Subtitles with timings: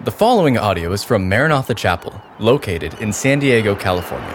[0.00, 4.30] The following audio is from Maranatha Chapel, located in San Diego, California.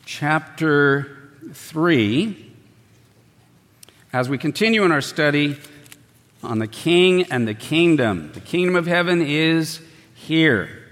[0.05, 2.51] chapter 3,
[4.11, 5.55] as we continue in our study
[6.43, 8.33] on the King and the Kingdom.
[8.33, 9.79] The kingdom of heaven is
[10.13, 10.82] here.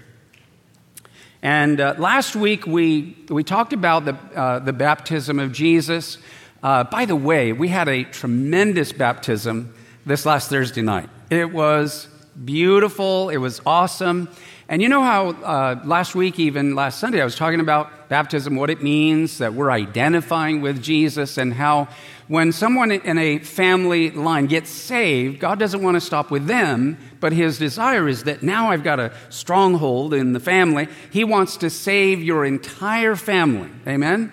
[1.41, 6.19] And uh, last week we, we talked about the, uh, the baptism of Jesus.
[6.61, 9.73] Uh, by the way, we had a tremendous baptism
[10.05, 11.09] this last Thursday night.
[11.31, 12.07] It was
[12.45, 14.29] beautiful, it was awesome.
[14.69, 18.55] And you know how uh, last week, even last Sunday, I was talking about baptism,
[18.55, 21.89] what it means, that we're identifying with Jesus, and how
[22.31, 26.97] when someone in a family line gets saved, God doesn't want to stop with them,
[27.19, 30.87] but his desire is that now I've got a stronghold in the family.
[31.09, 33.69] He wants to save your entire family.
[33.85, 34.31] Amen?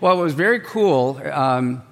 [0.00, 1.20] Well, it was very cool.
[1.30, 1.82] Um,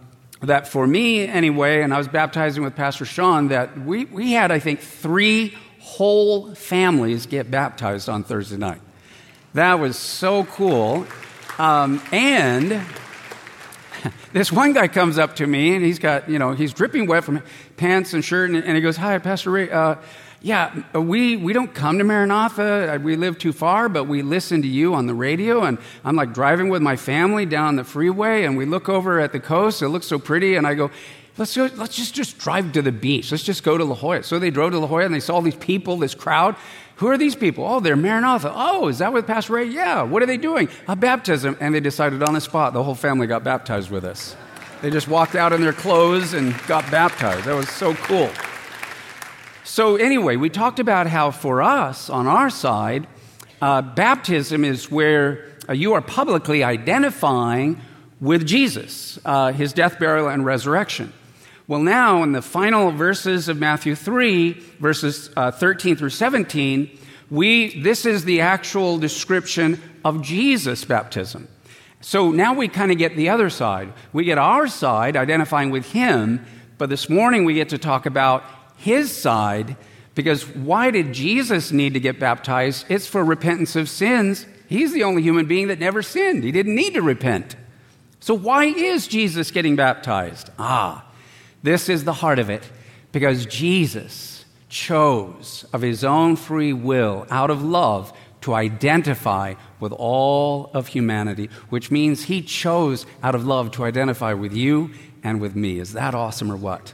[0.41, 4.51] that for me, anyway, and I was baptizing with Pastor Sean, that we, we had,
[4.51, 8.81] I think, three whole families get baptized on Thursday night.
[9.53, 11.07] That was so cool.
[11.59, 12.81] Um, and
[14.33, 17.25] this one guy comes up to me and he's got, you know, he's dripping wet
[17.25, 17.43] from
[17.77, 19.71] pants and shirt, and, and he goes, Hi, Pastor Ray.
[19.71, 19.97] Uh,
[20.45, 23.01] yeah, we, we don't come to Maranatha.
[23.03, 25.63] We live too far, but we listen to you on the radio.
[25.63, 29.33] And I'm like driving with my family down the freeway, and we look over at
[29.33, 29.81] the coast.
[29.81, 30.57] It looks so pretty.
[30.57, 30.91] And I go,
[31.39, 33.31] let's, go, let's just, just drive to the beach.
[33.31, 34.23] Let's just go to La Jolla.
[34.23, 36.57] So they drove to La Jolla, and they saw all these people, this crowd.
[36.97, 37.65] Who are these people?
[37.67, 38.53] Oh, they're Maranatha.
[38.55, 39.65] Oh, is that with Pastor Ray?
[39.65, 40.03] Yeah.
[40.03, 40.69] What are they doing?
[40.87, 41.57] A baptism.
[41.61, 44.37] And they decided on the spot, the whole family got baptized with us.
[44.81, 47.47] They just walked out in their clothes and got baptized.
[47.47, 48.31] That was so cool.
[49.65, 53.09] So, anyway, we talked about how for us, on our side,
[53.63, 57.81] uh, baptism is where uh, you are publicly identifying
[58.21, 61.13] with Jesus, uh, his death, burial, and resurrection.
[61.67, 66.99] Well, now, in the final verses of Matthew 3, verses uh, 13 through 17,
[67.31, 71.49] we, this is the actual description of Jesus' baptism.
[72.03, 73.95] So now we kind of get the other side.
[74.13, 76.45] We get our side identifying with him,
[76.77, 78.45] but this morning we get to talk about
[78.77, 79.79] his side
[80.15, 82.85] because why did Jesus need to get baptized?
[82.91, 84.45] It's for repentance of sins.
[84.69, 86.45] He's the only human being that never sinned.
[86.45, 87.57] He didn't need to repent.
[88.21, 90.51] So why is Jesus getting baptized?
[90.59, 91.07] Ah,
[91.65, 92.63] this is the heart of it
[93.11, 100.71] because Jesus chose of his own free will, out of love, to identify with all
[100.75, 104.91] of humanity, which means he chose out of love to identify with you
[105.23, 105.79] and with me.
[105.79, 106.93] Is that awesome or what?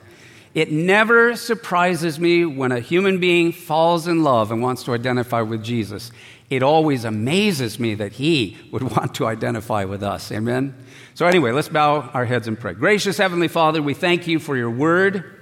[0.55, 5.43] It never surprises me when a human being falls in love and wants to identify
[5.43, 6.13] with Jesus.
[6.51, 10.31] It always amazes me that he would want to identify with us.
[10.33, 10.75] Amen?
[11.15, 12.75] So, anyway, let's bow our heads and pray.
[12.75, 15.37] Gracious Heavenly Father, we thank you for your word.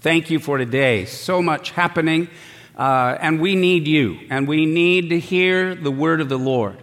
[0.00, 1.04] Thank you for today.
[1.04, 2.28] So much happening,
[2.76, 6.78] uh, and we need you, and we need to hear the word of the Lord.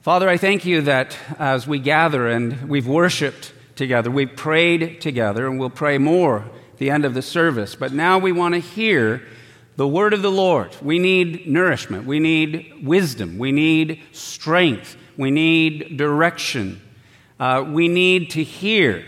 [0.00, 5.46] Father, I thank you that as we gather and we've worshiped together, we've prayed together,
[5.46, 7.74] and we'll pray more the end of the service.
[7.74, 9.22] But now we want to hear
[9.76, 10.76] the word of the Lord.
[10.82, 12.06] We need nourishment.
[12.06, 13.38] We need wisdom.
[13.38, 14.96] We need strength.
[15.16, 16.80] We need direction.
[17.38, 19.04] Uh, we need to hear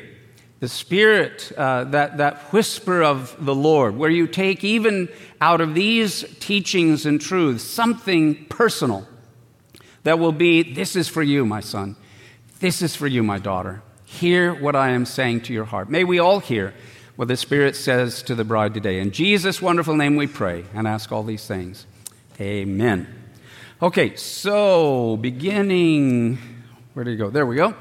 [0.60, 5.08] the Spirit, uh, that, that whisper of the Lord, where you take even
[5.40, 9.08] out of these teachings and truths something personal
[10.04, 11.96] that will be this is for you, my son.
[12.60, 13.82] This is for you, my daughter.
[14.04, 15.90] Hear what I am saying to your heart.
[15.90, 16.74] May we all hear
[17.16, 18.98] what the Spirit says to the bride today.
[18.98, 21.86] In Jesus' wonderful name we pray and ask all these things.
[22.40, 23.06] Amen.
[23.82, 26.38] Okay, so beginning,
[26.94, 27.30] where did it go?
[27.30, 27.74] There we go.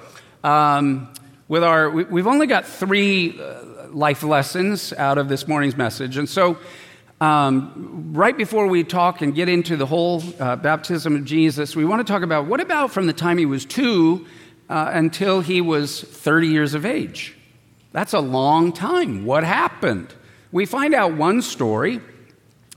[0.44, 1.14] Um,
[1.48, 6.18] with our, we, have only got three uh, life lessons out of this morning's message.
[6.18, 6.58] And so,
[7.22, 11.86] um, right before we talk and get into the whole uh, baptism of Jesus, we
[11.86, 14.26] want to talk about what about from the time he was two
[14.70, 17.38] uh, until he was 30 years of age?
[17.92, 19.26] That's a long time.
[19.26, 20.14] What happened?
[20.52, 22.02] We find out one story.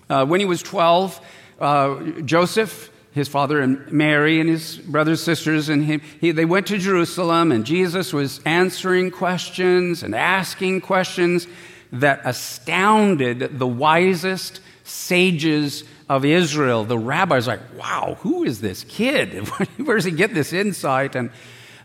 [0.09, 1.21] Uh, when he was 12,
[1.61, 6.67] uh, Joseph, his father, and Mary, and his brothers, sisters, and him, he, they went
[6.67, 11.47] to Jerusalem, and Jesus was answering questions and asking questions
[11.93, 16.85] that astounded the wisest sages of Israel.
[16.85, 19.49] The rabbis like, wow, who is this kid?
[19.79, 21.15] Where does he get this insight?
[21.15, 21.31] And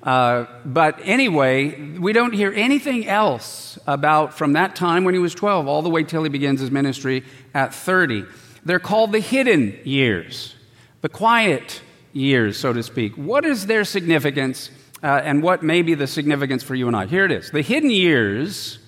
[0.04, 5.36] uh, but anyway, we don't hear anything else about from that time when he was
[5.36, 7.24] 12 all the way till he begins his ministry
[7.54, 8.26] at 30.
[8.64, 10.56] They're called the hidden years,
[11.02, 11.82] the quiet
[12.14, 13.16] years, so to speak.
[13.16, 14.72] What is their significance,
[15.04, 17.06] uh, and what may be the significance for you and I?
[17.06, 17.52] Here it is.
[17.52, 18.80] The hidden years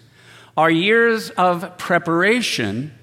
[0.56, 2.94] are years of preparation,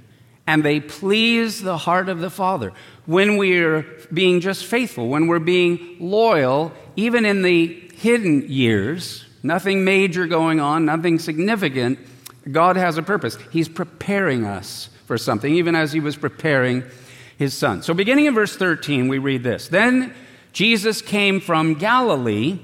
[0.46, 2.72] and they please the heart of the Father.
[3.04, 9.84] When we're being just faithful, when we're being loyal, even in the hidden years, nothing
[9.84, 11.98] major going on, nothing significant,
[12.50, 13.36] God has a purpose.
[13.50, 16.84] He's preparing us for something, even as He was preparing
[17.36, 17.82] His Son.
[17.82, 20.14] So, beginning in verse 13, we read this Then
[20.52, 22.60] Jesus came from Galilee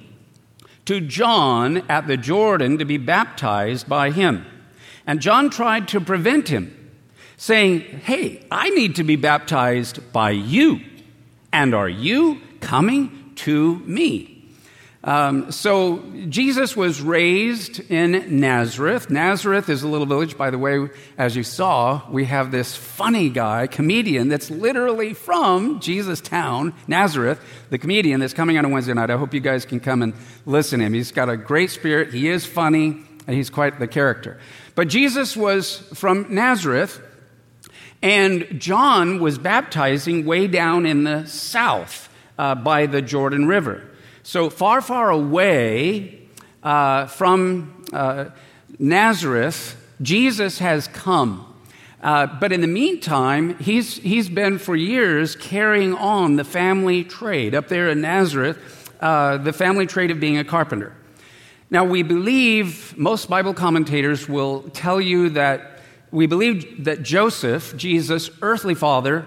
[0.85, 4.47] to John at the Jordan to be baptized by him.
[5.07, 6.93] And John tried to prevent him,
[7.37, 10.81] saying, Hey, I need to be baptized by you.
[11.53, 14.34] And are you coming to me?
[15.05, 19.11] Um, so Jesus was raised in Nazareth.
[19.11, 20.89] Nazareth is a little village, by the way.
[21.19, 27.39] As you saw, we have this funny guy, comedian, that's literally from Jesus' town, Nazareth.
[27.69, 29.11] The comedian that's coming on a Wednesday night.
[29.11, 30.15] I hope you guys can come and
[30.47, 30.95] listen to him.
[30.95, 32.15] He's got a great spirit.
[32.15, 34.41] He is funny, and he's quite the character.
[34.75, 36.99] But Jesus was from Nazareth,
[38.03, 42.09] and John was baptizing way down in the south
[42.39, 43.91] uh, by the Jordan River.
[44.27, 46.19] So far, far away
[46.63, 48.31] uh, from uh,
[48.79, 51.55] Nazareth, Jesus has come.
[52.03, 57.55] Uh, but in the meantime, he's, he's been for years carrying on the family trade
[57.55, 60.95] up there in Nazareth, uh, the family trade of being a carpenter.
[61.69, 65.81] Now, we believe, most Bible commentators will tell you that
[66.11, 69.27] we believe that Joseph, Jesus' earthly father,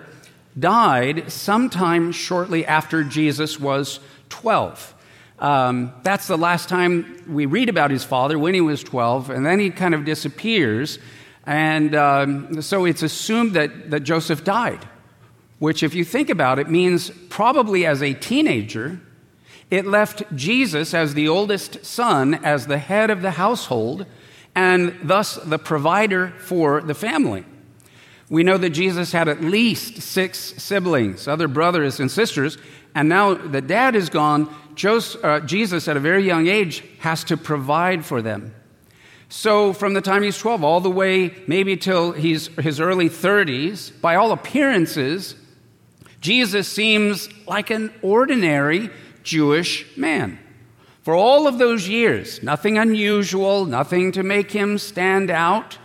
[0.58, 4.96] died sometime shortly after Jesus was 12.
[5.40, 9.46] Um, that's the last time we read about his father when he was 12, and
[9.46, 11.00] then he kind of disappears.
[11.46, 14.88] And um, so it's assumed that, that Joseph died,
[15.60, 19.00] which, if you think about it, means probably as a teenager,
[19.70, 24.06] it left Jesus as the oldest son, as the head of the household,
[24.56, 27.46] and thus the provider for the family.
[28.30, 32.58] We know that Jesus had at least six siblings, other brothers and sisters,
[32.98, 37.24] and now the dad is gone, Joseph, uh, Jesus, at a very young age, has
[37.26, 38.56] to provide for them.
[39.30, 44.02] So, from the time he's 12 all the way maybe till he's his early 30s,
[44.02, 45.36] by all appearances,
[46.22, 48.90] Jesus seems like an ordinary
[49.22, 50.40] Jewish man.
[51.04, 55.78] For all of those years, nothing unusual, nothing to make him stand out.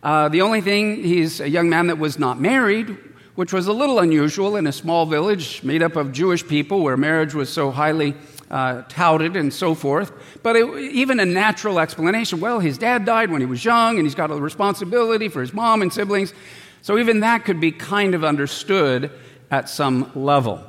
[0.00, 2.96] Uh, the only thing, he's a young man that was not married,
[3.34, 6.96] which was a little unusual in a small village made up of Jewish people where
[6.96, 8.14] marriage was so highly
[8.50, 10.12] uh, touted and so forth.
[10.42, 14.06] But it, even a natural explanation well, his dad died when he was young, and
[14.06, 16.34] he's got a responsibility for his mom and siblings.
[16.82, 19.10] So even that could be kind of understood
[19.50, 20.62] at some level.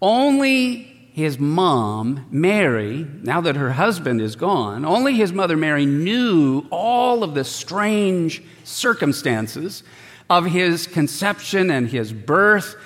[0.00, 6.64] Only his mom, Mary, now that her husband is gone, only his mother, Mary, knew
[6.70, 9.82] all of the strange circumstances
[10.30, 12.76] of his conception and his birth.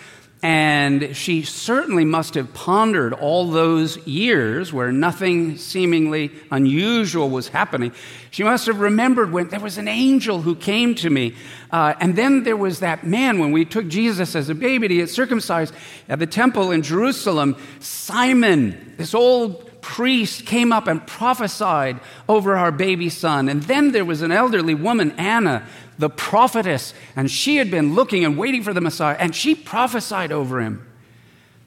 [0.44, 7.92] And she certainly must have pondered all those years where nothing seemingly unusual was happening.
[8.32, 11.36] She must have remembered when there was an angel who came to me.
[11.70, 14.94] Uh, and then there was that man when we took Jesus as a baby to
[14.96, 15.72] get circumcised
[16.08, 17.56] at the temple in Jerusalem.
[17.78, 23.48] Simon, this old priest, came up and prophesied over our baby son.
[23.48, 25.64] And then there was an elderly woman, Anna,
[25.98, 30.32] the prophetess, and she had been looking and waiting for the Messiah, and she prophesied
[30.32, 30.86] over him.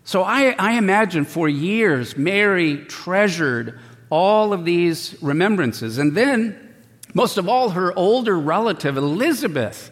[0.04, 3.80] So I, I imagine for years, Mary treasured
[4.10, 5.98] all of these remembrances.
[5.98, 6.74] And then,
[7.14, 9.92] most of all, her older relative, Elizabeth,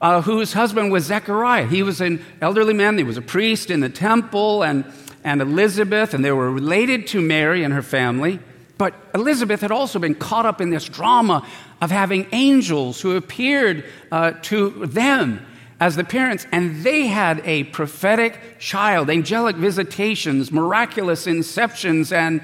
[0.00, 1.66] uh, whose husband was Zechariah.
[1.66, 4.84] He was an elderly man, he was a priest in the temple, and,
[5.22, 8.40] and Elizabeth, and they were related to Mary and her family.
[8.82, 11.46] But Elizabeth had also been caught up in this drama
[11.80, 15.46] of having angels who appeared uh, to them
[15.78, 22.42] as the parents, and they had a prophetic child, angelic visitations, miraculous inceptions, and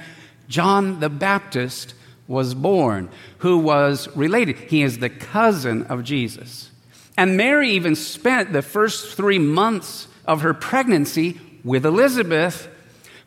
[0.48, 1.94] John the Baptist
[2.28, 4.58] was born, who was related.
[4.58, 6.70] He is the cousin of Jesus.
[7.16, 12.68] And Mary even spent the first three months of her pregnancy with Elizabeth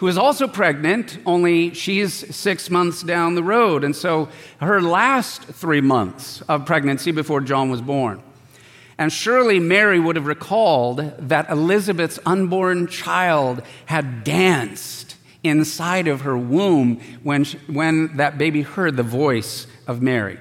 [0.02, 3.84] who is also pregnant, only she's six months down the road.
[3.84, 4.30] And so
[4.60, 8.24] her last three months of pregnancy before John was born.
[8.98, 16.36] And surely Mary would have recalled that Elizabeth's unborn child had danced inside of her
[16.36, 20.40] womb when, she, when that baby heard the voice of Mary.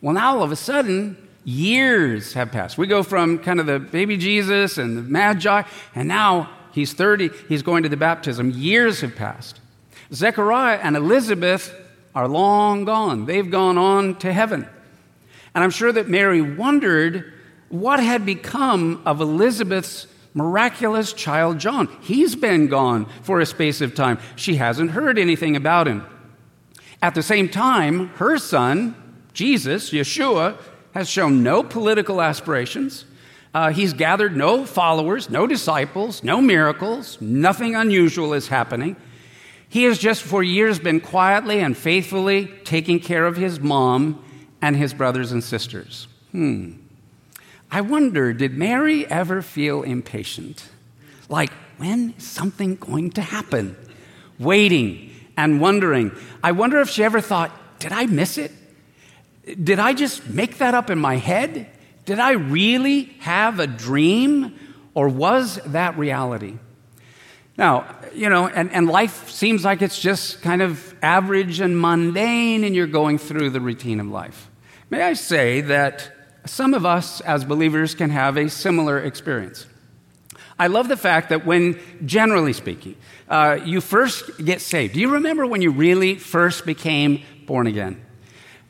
[0.00, 2.78] Well, now all of a sudden, years have passed.
[2.78, 5.64] We go from kind of the baby Jesus and the Magi,
[5.96, 8.50] and now He's 30, he's going to the baptism.
[8.50, 9.60] Years have passed.
[10.12, 11.74] Zechariah and Elizabeth
[12.14, 13.26] are long gone.
[13.26, 14.68] They've gone on to heaven.
[15.54, 17.32] And I'm sure that Mary wondered
[17.68, 21.88] what had become of Elizabeth's miraculous child John.
[22.02, 24.18] He's been gone for a space of time.
[24.36, 26.06] She hasn't heard anything about him.
[27.00, 28.94] At the same time, her son,
[29.32, 30.56] Jesus, Yeshua,
[30.94, 33.06] has shown no political aspirations.
[33.54, 38.96] Uh, he's gathered no followers, no disciples, no miracles, nothing unusual is happening.
[39.68, 44.22] He has just for years been quietly and faithfully taking care of his mom
[44.60, 46.08] and his brothers and sisters.
[46.30, 46.72] Hmm.
[47.70, 50.68] I wonder, did Mary ever feel impatient?
[51.28, 53.76] Like, when is something going to happen?
[54.38, 56.12] Waiting and wondering.
[56.42, 58.52] I wonder if she ever thought, did I miss it?
[59.64, 61.66] Did I just make that up in my head?
[62.04, 64.58] Did I really have a dream?
[64.94, 66.58] Or was that reality?
[67.56, 72.64] Now, you know, and, and life seems like it's just kind of average and mundane,
[72.64, 74.50] and you're going through the routine of life.
[74.90, 76.12] May I say that
[76.44, 79.66] some of us as believers can have a similar experience.
[80.58, 82.96] I love the fact that when, generally speaking,
[83.28, 84.94] uh, you first get saved.
[84.94, 88.04] Do you remember when you really first became born again?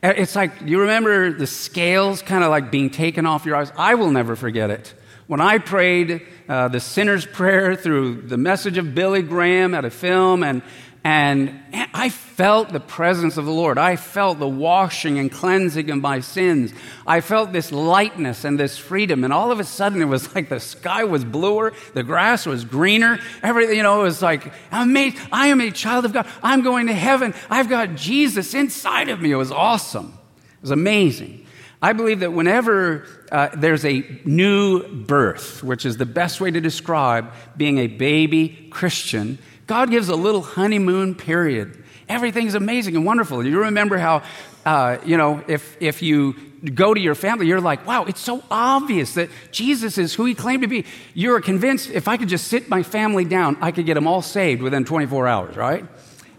[0.03, 3.71] Uh, it's like, you remember the scales kind of like being taken off your eyes?
[3.77, 4.93] I will never forget it.
[5.27, 9.89] When I prayed uh, the sinner's prayer through the message of Billy Graham at a
[9.89, 10.61] film, and,
[11.03, 11.59] and
[11.93, 13.77] I felt the presence of the Lord.
[13.77, 16.73] I felt the washing and cleansing of my sins.
[17.05, 19.25] I felt this lightness and this freedom.
[19.25, 22.63] And all of a sudden, it was like the sky was bluer, the grass was
[22.63, 23.19] greener.
[23.41, 24.95] Everything, you know, it was like, I'm
[25.31, 26.25] I am a child of God.
[26.41, 27.33] I'm going to heaven.
[27.49, 29.31] I've got Jesus inside of me.
[29.31, 30.17] It was awesome.
[30.55, 31.45] It was amazing.
[31.81, 36.61] I believe that whenever uh, there's a new birth, which is the best way to
[36.61, 39.37] describe being a baby Christian,
[39.73, 41.83] God gives a little honeymoon period.
[42.07, 43.43] Everything's amazing and wonderful.
[43.43, 44.21] You remember how,
[44.67, 46.33] uh, you know, if, if you
[46.75, 50.35] go to your family, you're like, wow, it's so obvious that Jesus is who he
[50.35, 50.85] claimed to be.
[51.15, 54.21] You're convinced if I could just sit my family down, I could get them all
[54.21, 55.83] saved within 24 hours, right?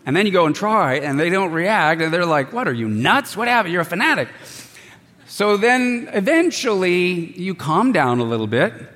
[0.07, 2.73] And then you go and try, and they don't react, and they're like, what, are
[2.73, 3.37] you nuts?
[3.37, 3.73] What happened?
[3.73, 4.29] You're a fanatic.
[5.27, 8.94] So then eventually you calm down a little bit.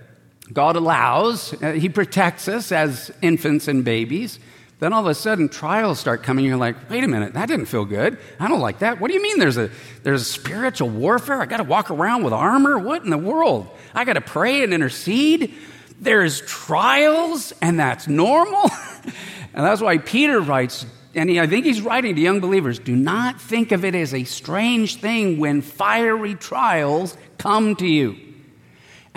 [0.52, 4.38] God allows, uh, He protects us as infants and babies.
[4.80, 6.44] Then all of a sudden trials start coming.
[6.44, 8.18] You're like, wait a minute, that didn't feel good.
[8.38, 9.00] I don't like that.
[9.00, 9.70] What do you mean there's a,
[10.04, 11.40] there's a spiritual warfare?
[11.40, 12.78] I got to walk around with armor?
[12.78, 13.68] What in the world?
[13.92, 15.54] I got to pray and intercede?
[16.00, 18.70] There's trials, and that's normal.
[19.04, 20.86] and that's why Peter writes,
[21.16, 24.14] and he, I think he's writing to young believers do not think of it as
[24.14, 28.27] a strange thing when fiery trials come to you.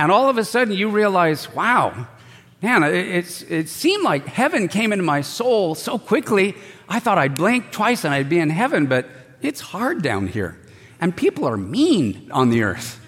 [0.02, 2.08] And all of a sudden you realize, wow,
[2.60, 6.56] man, it, it seemed like heaven came into my soul so quickly.
[6.90, 9.08] I thought I'd blink twice and I'd be in heaven, but
[9.44, 10.58] it's hard down here.
[11.00, 13.00] And people are mean on the earth.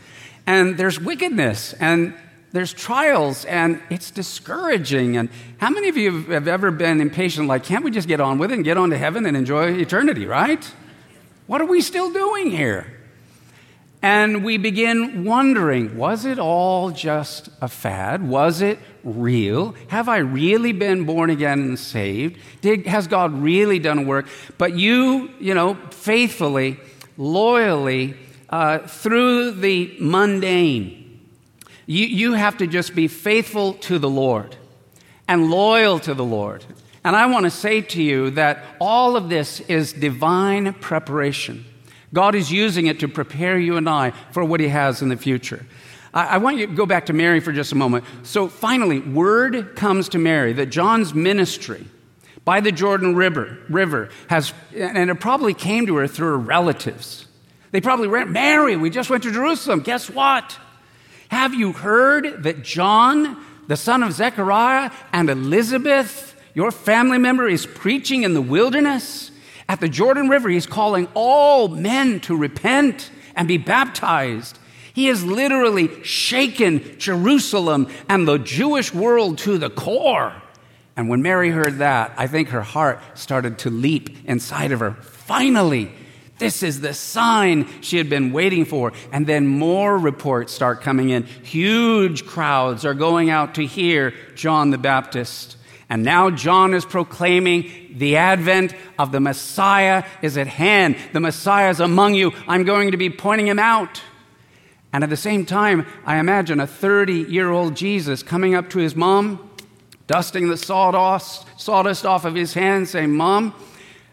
[0.45, 1.73] And there's wickedness.
[1.79, 2.13] And
[2.51, 5.17] there's trials and it's discouraging.
[5.17, 8.37] And how many of you have ever been impatient, like, can't we just get on
[8.37, 10.63] with it and get on to heaven and enjoy eternity, right?
[11.47, 12.92] What are we still doing here?
[14.03, 18.27] And we begin wondering was it all just a fad?
[18.27, 19.75] Was it real?
[19.87, 22.37] Have I really been born again and saved?
[22.59, 24.27] Did, has God really done a work?
[24.57, 26.81] But you, you know, faithfully,
[27.17, 28.17] loyally,
[28.49, 31.21] uh, through the mundane,
[31.85, 34.57] you, you have to just be faithful to the Lord
[35.29, 36.65] and loyal to the Lord.
[37.05, 41.65] And I want to say to you that all of this is divine preparation.
[42.13, 45.17] God is using it to prepare you and I for what He has in the
[45.17, 45.65] future.
[46.13, 48.05] I, want you to go back to Mary for just a moment.
[48.21, 51.87] So finally, word comes to Mary that John's ministry
[52.45, 57.25] by the Jordan River, river has, and it probably came to her through her relatives.
[57.71, 59.79] They probably ran, Mary, we just went to Jerusalem.
[59.79, 60.59] Guess what?
[61.29, 67.65] Have you heard that John, the son of Zechariah, and Elizabeth, your family member, is
[67.65, 69.31] preaching in the wilderness?
[69.73, 74.59] At the Jordan River, he's calling all men to repent and be baptized.
[74.93, 80.31] He has literally shaken Jerusalem and the Jewish world to the core.
[80.95, 84.91] And when Mary heard that, I think her heart started to leap inside of her.
[85.01, 85.91] Finally,
[86.37, 88.93] this is the sign she had been waiting for.
[89.11, 91.23] And then more reports start coming in.
[91.23, 95.57] Huge crowds are going out to hear John the Baptist.
[95.93, 100.95] And now John is proclaiming the advent of the Messiah is at hand.
[101.11, 102.31] The Messiah is among you.
[102.47, 104.01] I'm going to be pointing him out.
[104.91, 108.79] And at the same time, I imagine a 30 year old Jesus coming up to
[108.79, 109.51] his mom
[110.07, 113.53] dusting the sawdust, sawdust off of his hands, saying, Mom,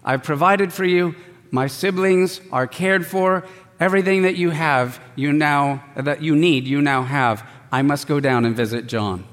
[0.04, 1.14] I've provided for you.
[1.50, 3.46] My siblings are cared for.
[3.80, 7.42] Everything that you have, you now, that you need, you now have.
[7.72, 9.24] I must go down and visit John.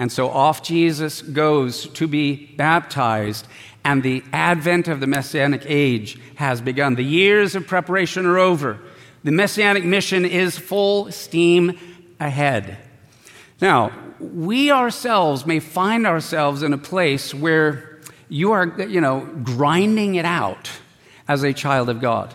[0.00, 3.46] And so off Jesus goes to be baptized,
[3.84, 6.94] and the advent of the Messianic age has begun.
[6.94, 8.78] The years of preparation are over.
[9.24, 11.78] The Messianic mission is full steam
[12.18, 12.78] ahead.
[13.60, 20.14] Now, we ourselves may find ourselves in a place where you are, you know, grinding
[20.14, 20.70] it out
[21.28, 22.34] as a child of God.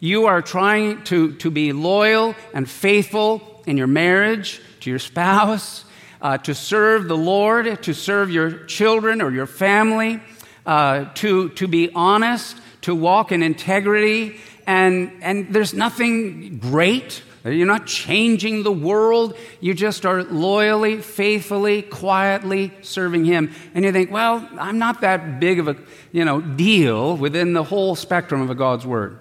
[0.00, 5.84] You are trying to, to be loyal and faithful in your marriage, to your spouse,
[6.24, 10.20] uh, to serve the Lord, to serve your children or your family,
[10.66, 14.40] uh, to, to be honest, to walk in integrity.
[14.66, 19.36] And, and there's nothing great you're not changing the world.
[19.60, 23.52] You just are loyally, faithfully, quietly serving Him.
[23.74, 25.76] And you think, well, I'm not that big of a
[26.10, 29.18] you know, deal within the whole spectrum of a God's Word.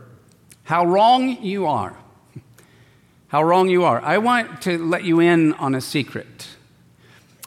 [0.63, 1.97] How wrong you are.
[3.27, 3.99] How wrong you are.
[4.01, 6.47] I want to let you in on a secret.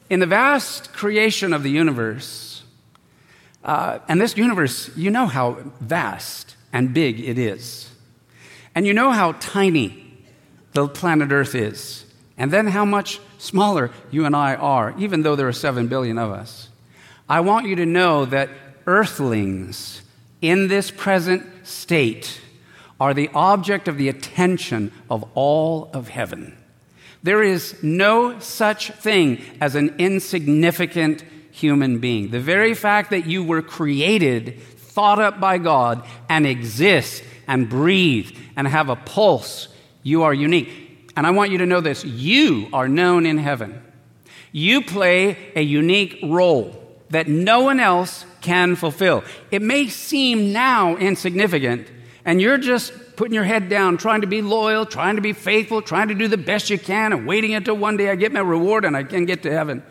[0.09, 2.63] In the vast creation of the universe,
[3.65, 7.91] uh, and this universe, you know how vast and big it is.
[8.75, 10.05] And you know how tiny
[10.73, 12.05] the planet Earth is,
[12.39, 16.19] and then how much smaller you and I are, even though there are 7 billion
[16.19, 16.69] of us.
[17.29, 18.51] I want you to know that
[18.87, 20.03] earthlings
[20.41, 22.41] in this present state
[23.01, 26.56] are the object of the attention of all of heaven.
[27.27, 32.31] There is no such thing as an insignificant human being.
[32.31, 38.31] The very fact that you were created, thought up by God, and exist and breathe
[38.55, 39.67] and have a pulse
[40.05, 41.11] you are unique.
[41.17, 43.83] And I want you to know this you are known in heaven.
[44.53, 46.81] You play a unique role
[47.11, 49.25] that no one else can fulfill.
[49.51, 51.89] It may seem now insignificant,
[52.25, 55.83] and you're just putting your head down, trying to be loyal, trying to be faithful,
[55.83, 58.41] trying to do the best you can, and waiting until one day I get my
[58.41, 59.83] reward and I can get to heaven.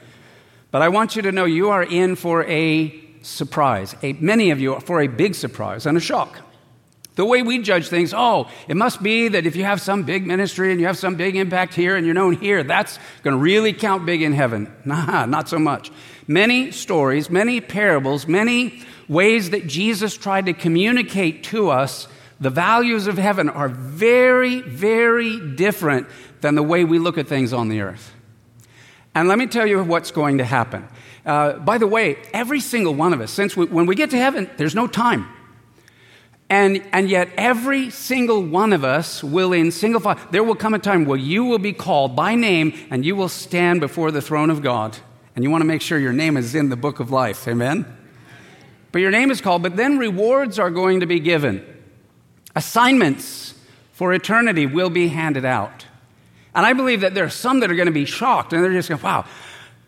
[0.72, 3.96] But I want you to know you are in for a surprise.
[4.04, 6.40] A, many of you are for a big surprise and a shock.
[7.16, 10.28] The way we judge things, oh, it must be that if you have some big
[10.28, 13.42] ministry and you have some big impact here and you're known here, that's going to
[13.42, 14.72] really count big in heaven.
[14.86, 15.92] Nah, not so much.
[16.28, 22.08] Many stories, many parables, many ways that Jesus tried to communicate to us
[22.40, 26.08] the values of heaven are very, very different
[26.42, 28.14] than the way we look at things on the earth.
[29.14, 30.88] And let me tell you what's going to happen.
[31.26, 34.18] Uh, by the way, every single one of us, since we, when we get to
[34.18, 35.28] heaven, there's no time.
[36.50, 40.74] And, and yet, every single one of us will, in single file, there will come
[40.76, 44.22] a time where you will be called by name and you will stand before the
[44.22, 44.98] throne of God.
[45.36, 47.48] And you want to make sure your name is in the book of life.
[47.48, 47.86] Amen?
[48.92, 51.66] But your name is called, but then rewards are going to be given.
[52.56, 53.54] Assignments
[53.92, 55.86] for eternity will be handed out.
[56.54, 58.72] And I believe that there are some that are going to be shocked and they're
[58.72, 59.26] just going, wow,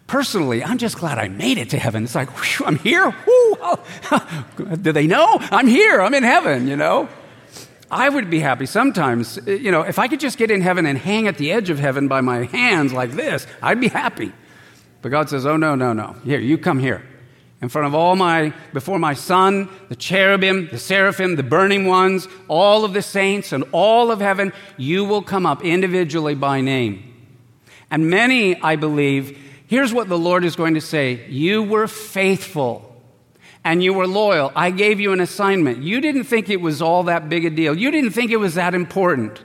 [0.08, 2.06] Personally, I'm just glad I made it to heaven.
[2.06, 3.13] It's like, whew, I'm here.
[4.82, 5.38] Do they know?
[5.39, 6.01] I'm here.
[6.01, 7.10] I'm in heaven, you know?
[7.91, 10.97] I would be happy sometimes, you know, if I could just get in heaven and
[10.97, 14.32] hang at the edge of heaven by my hands like this, I'd be happy.
[15.01, 16.15] But God says, oh, no, no, no.
[16.23, 17.06] Here, you come here.
[17.62, 22.28] In front of all my, before my son, the cherubim, the seraphim, the burning ones,
[22.48, 27.04] all of the saints, and all of heaven, you will come up individually by name.
[27.89, 32.84] And many, I believe, Here's what the Lord is going to say You were faithful
[33.63, 34.52] and you were loyal.
[34.56, 35.84] I gave you an assignment.
[35.84, 37.78] You didn't think it was all that big a deal.
[37.78, 39.43] You didn't think it was that important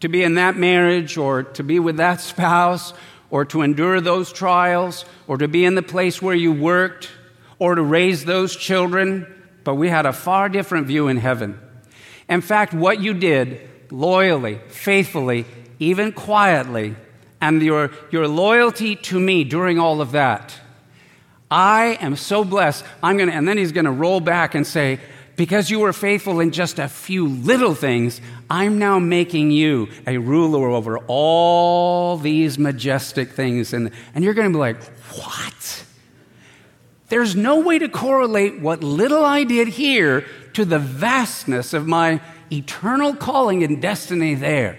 [0.00, 2.92] to be in that marriage or to be with that spouse
[3.30, 7.10] or to endure those trials or to be in the place where you worked
[7.58, 9.26] or to raise those children.
[9.64, 11.58] But we had a far different view in heaven.
[12.28, 15.44] In fact, what you did loyally, faithfully,
[15.78, 16.96] even quietly,
[17.40, 20.58] and your, your loyalty to me during all of that.
[21.50, 22.84] I am so blessed.
[23.02, 24.98] I'm going to, and then he's going to roll back and say,
[25.36, 30.16] because you were faithful in just a few little things, I'm now making you a
[30.16, 33.72] ruler over all these majestic things.
[33.74, 35.84] And, and you're going to be like, what?
[37.08, 42.20] There's no way to correlate what little I did here to the vastness of my
[42.50, 44.78] eternal calling and destiny there.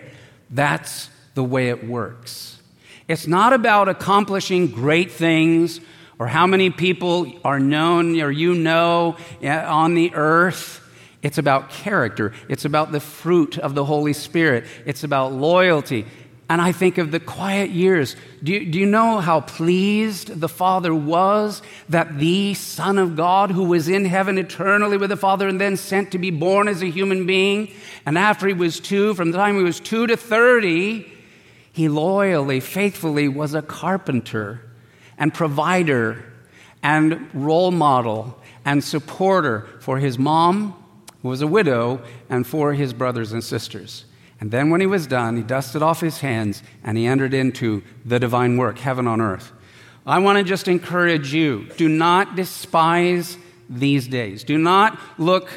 [0.49, 2.59] That's the way it works.
[3.07, 5.79] It's not about accomplishing great things
[6.19, 10.83] or how many people are known or you know eh, on the earth.
[11.21, 12.33] It's about character.
[12.49, 14.65] It's about the fruit of the Holy Spirit.
[14.85, 16.05] It's about loyalty.
[16.49, 18.15] And I think of the quiet years.
[18.41, 23.51] Do you, do you know how pleased the Father was that the Son of God,
[23.51, 26.81] who was in heaven eternally with the Father and then sent to be born as
[26.81, 27.73] a human being,
[28.05, 31.05] and after he was two, from the time he was two to 30,
[31.73, 34.62] he loyally, faithfully was a carpenter
[35.17, 36.23] and provider
[36.81, 40.81] and role model and supporter for his mom,
[41.21, 44.05] who was a widow, and for his brothers and sisters.
[44.39, 47.84] And then when he was done, he dusted off his hands and he entered into
[48.06, 49.52] the divine work, heaven on earth.
[50.06, 53.38] I want to just encourage you do not despise
[53.69, 54.43] these days.
[54.43, 55.50] Do not look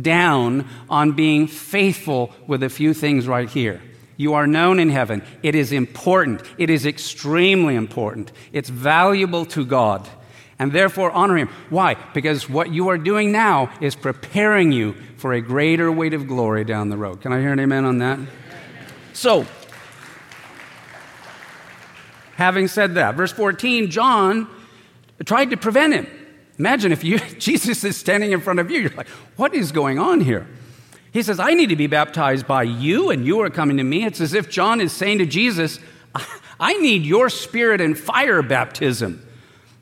[0.00, 3.80] down on being faithful with a few things right here.
[4.16, 5.22] You are known in heaven.
[5.42, 6.42] It is important.
[6.58, 8.32] It is extremely important.
[8.52, 10.08] It's valuable to God.
[10.58, 11.48] And therefore, honor Him.
[11.68, 11.96] Why?
[12.14, 16.64] Because what you are doing now is preparing you for a greater weight of glory
[16.64, 17.20] down the road.
[17.20, 18.18] Can I hear an amen on that?
[19.12, 19.46] So,
[22.36, 24.48] having said that, verse 14, John
[25.24, 26.06] tried to prevent him.
[26.58, 29.98] Imagine if you, Jesus is standing in front of you, you're like, what is going
[29.98, 30.46] on here?
[31.12, 34.04] He says, I need to be baptized by you, and you are coming to me.
[34.04, 35.80] It's as if John is saying to Jesus,
[36.60, 39.25] I need your spirit and fire baptism,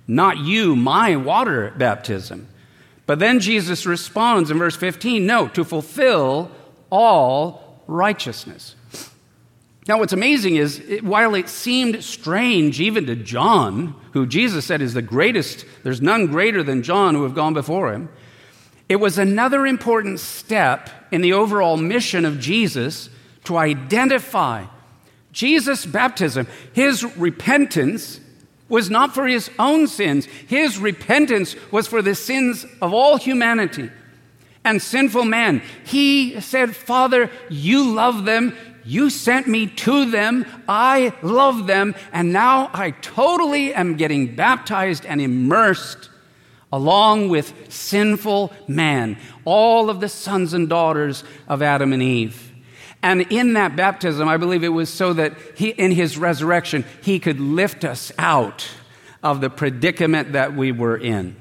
[0.06, 2.48] not you, my water baptism.
[3.06, 6.50] But then Jesus responds in verse 15 no, to fulfill
[6.90, 8.76] all righteousness.
[9.86, 14.80] Now, what's amazing is it, while it seemed strange even to John, who Jesus said
[14.80, 18.08] is the greatest, there's none greater than John who have gone before him,
[18.88, 23.10] it was another important step in the overall mission of Jesus
[23.44, 24.64] to identify
[25.32, 28.20] Jesus' baptism, his repentance,
[28.68, 30.26] was not for his own sins.
[30.26, 33.90] His repentance was for the sins of all humanity
[34.64, 35.62] and sinful man.
[35.84, 38.56] He said, Father, you love them.
[38.84, 40.46] You sent me to them.
[40.68, 41.94] I love them.
[42.12, 46.10] And now I totally am getting baptized and immersed
[46.72, 52.43] along with sinful man, all of the sons and daughters of Adam and Eve.
[53.04, 57.18] And in that baptism, I believe it was so that he, in his resurrection, he
[57.18, 58.66] could lift us out
[59.22, 61.36] of the predicament that we were in.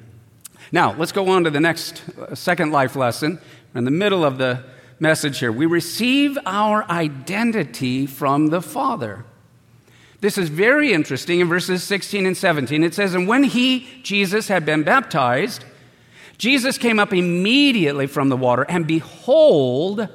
[0.74, 3.40] Now, let's go on to the next uh, second life lesson.
[3.74, 4.66] We're in the middle of the
[5.00, 5.54] message here.
[5.54, 9.24] We receive our identity from the Father.
[10.20, 12.84] This is very interesting in verses 16 and 17.
[12.84, 15.64] It says, And when he, Jesus, had been baptized,
[16.38, 20.10] Jesus came up immediately from the water, and behold,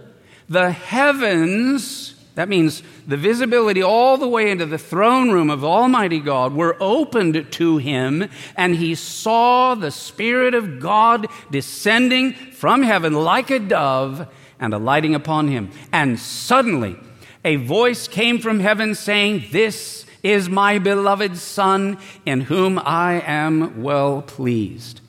[0.48, 6.20] the heavens, that means the visibility all the way into the throne room of Almighty
[6.20, 13.12] God, were opened to him, and he saw the Spirit of God descending from heaven
[13.12, 14.26] like a dove
[14.58, 15.70] and alighting upon him.
[15.92, 16.96] And suddenly,
[17.44, 23.82] a voice came from heaven saying, This is my beloved Son, in whom I am
[23.82, 25.00] well pleased.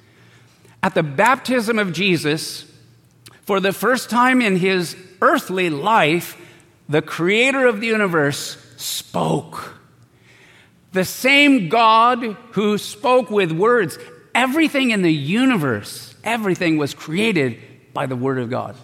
[0.84, 2.72] At the baptism of Jesus,
[3.42, 6.38] for the first time in his earthly life,
[6.88, 9.76] the creator of the universe spoke.
[10.92, 14.00] The same God who spoke with words.
[14.34, 17.60] Everything in the universe, everything was created
[17.94, 18.76] by the Word of God.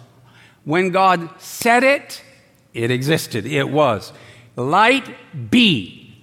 [0.64, 2.22] When God said it,
[2.74, 3.46] it existed.
[3.46, 4.12] It was.
[4.56, 6.14] Light be,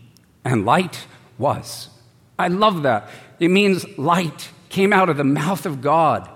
[0.44, 1.06] and light
[1.38, 1.90] was.
[2.38, 3.10] I love that.
[3.40, 6.30] It means light came out of the mouth of God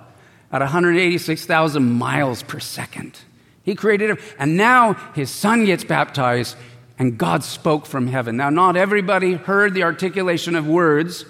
[0.52, 3.20] at 186,000 miles per second.
[3.68, 4.18] He created him.
[4.40, 6.56] And now his son gets baptized,
[6.98, 8.38] and God spoke from heaven.
[8.38, 11.26] Now, not everybody heard the articulation of words.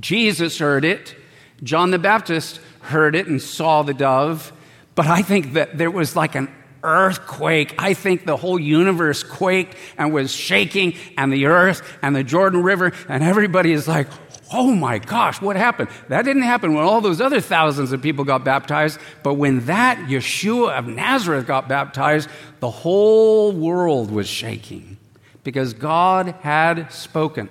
[0.00, 1.14] Jesus heard it.
[1.62, 4.52] John the Baptist heard it and saw the dove.
[4.96, 6.52] But I think that there was like an
[6.82, 7.76] earthquake.
[7.78, 12.64] I think the whole universe quaked and was shaking, and the earth and the Jordan
[12.64, 14.08] River, and everybody is like,
[14.52, 15.90] oh my gosh, what happened?
[16.08, 19.98] That didn't happen when all those other thousands of people got baptized, but when that
[20.08, 22.28] Yeshua of Nazareth got baptized,
[22.60, 24.98] the whole world was shaking
[25.44, 27.48] because God had spoken.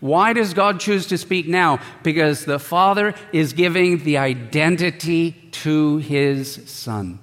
[0.00, 1.78] Why does God choose to speak now?
[2.02, 7.18] Because the Father is giving the identity to his Son.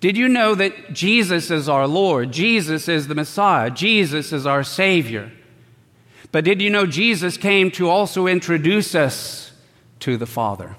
[0.00, 2.32] Did you know that Jesus is our Lord?
[2.32, 3.70] Jesus is the Messiah.
[3.70, 5.30] Jesus is our Savior.
[6.32, 9.52] But did you know Jesus came to also introduce us
[10.00, 10.76] to the Father?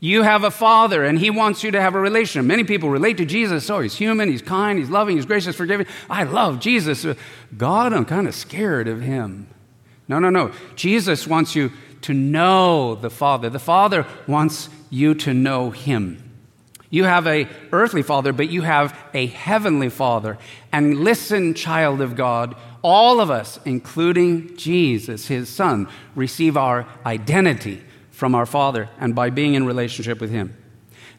[0.00, 2.46] You have a father, and he wants you to have a relationship.
[2.46, 3.68] Many people relate to Jesus.
[3.68, 5.86] Oh, he's human, he's kind, he's loving, he's gracious, forgiving.
[6.08, 7.04] I love Jesus.
[7.56, 9.48] God, I'm kind of scared of him.
[10.06, 10.52] No, no, no.
[10.76, 11.72] Jesus wants you
[12.02, 13.50] to know the Father.
[13.50, 16.28] The Father wants you to know him.
[16.90, 20.38] You have a earthly father, but you have a heavenly father.
[20.72, 27.82] And listen, child of God, all of us, including Jesus, his son, receive our identity
[28.10, 30.56] from our father and by being in relationship with him.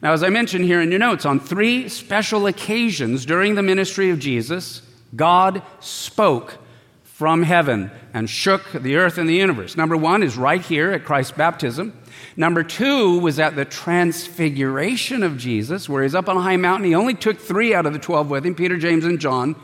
[0.02, 4.10] Now, as I mentioned here in your notes, on three special occasions during the ministry
[4.10, 4.82] of Jesus,
[5.14, 6.58] God spoke
[7.02, 9.76] from heaven and shook the earth and the universe.
[9.76, 11.94] Number one is right here at Christ's baptism.
[12.34, 16.86] Number two was at the transfiguration of Jesus, where he's up on a high mountain.
[16.86, 19.54] He only took three out of the 12 with him Peter, James, and John.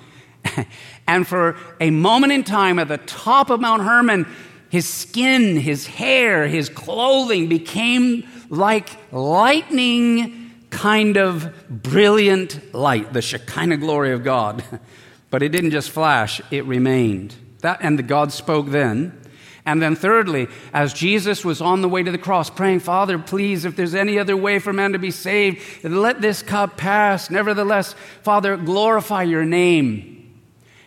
[1.07, 4.27] and for a moment in time at the top of Mount Hermon,
[4.69, 13.79] his skin, his hair, his clothing became like lightning kind of brilliant light, the Shekinah
[13.79, 14.63] glory of God.
[15.29, 17.35] But it didn't just flash, it remained.
[17.61, 19.21] That, and the God spoke then.
[19.67, 23.65] And then, thirdly, as Jesus was on the way to the cross, praying, Father, please,
[23.65, 27.29] if there's any other way for man to be saved, let this cup pass.
[27.29, 30.16] Nevertheless, Father, glorify your name.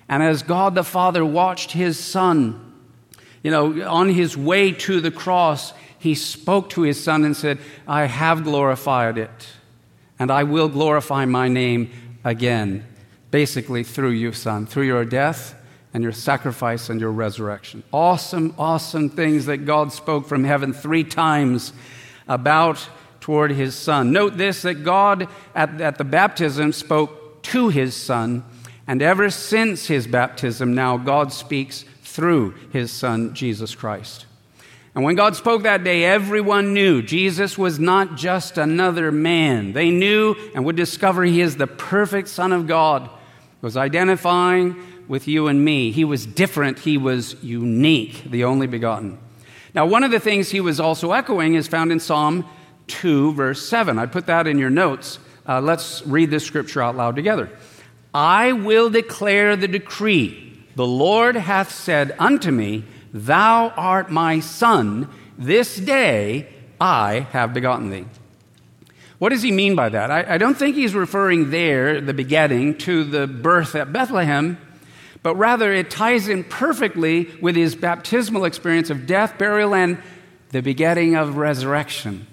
[0.10, 2.60] And as God the Father watched his Son,
[3.44, 7.60] you know, on his way to the cross, he spoke to his Son and said,
[7.88, 9.50] I have glorified it,
[10.18, 11.92] and I will glorify my name
[12.26, 12.86] again.
[13.32, 15.56] Basically, through you, Son, through your death
[15.94, 17.84] and your sacrifice and your resurrection.
[17.92, 21.74] Awesome, awesome things that God spoke from heaven three times
[22.28, 22.88] about
[23.20, 24.12] toward his son.
[24.12, 28.44] Note this that God at, at the baptism spoke to his son,
[28.90, 34.26] and ever since his baptism, now God speaks through his son, Jesus Christ.
[34.96, 39.74] And when God spoke that day, everyone knew Jesus was not just another man.
[39.74, 43.12] They knew and would discover he is the perfect Son of God.
[43.62, 44.76] was identifying
[45.08, 45.92] with you and me.
[45.92, 49.20] He was different, he was unique, the only begotten.
[49.76, 52.44] Now, one of the things he was also echoing is found in Psalm
[52.88, 54.00] 2, verse 7.
[54.00, 55.20] I put that in your notes.
[55.48, 57.52] Uh, let's read this scripture out loud together.
[58.14, 60.58] I will declare the decree.
[60.76, 65.10] The Lord hath said unto me, Thou art my son.
[65.38, 66.48] This day
[66.80, 68.06] I have begotten thee.
[69.18, 70.12] What does he mean by that?
[70.12, 74.58] I, I don't think he's referring there, the begetting, to the birth at Bethlehem
[75.22, 80.02] but rather it ties in perfectly with his baptismal experience of death, burial, and
[80.50, 82.26] the begetting of resurrection.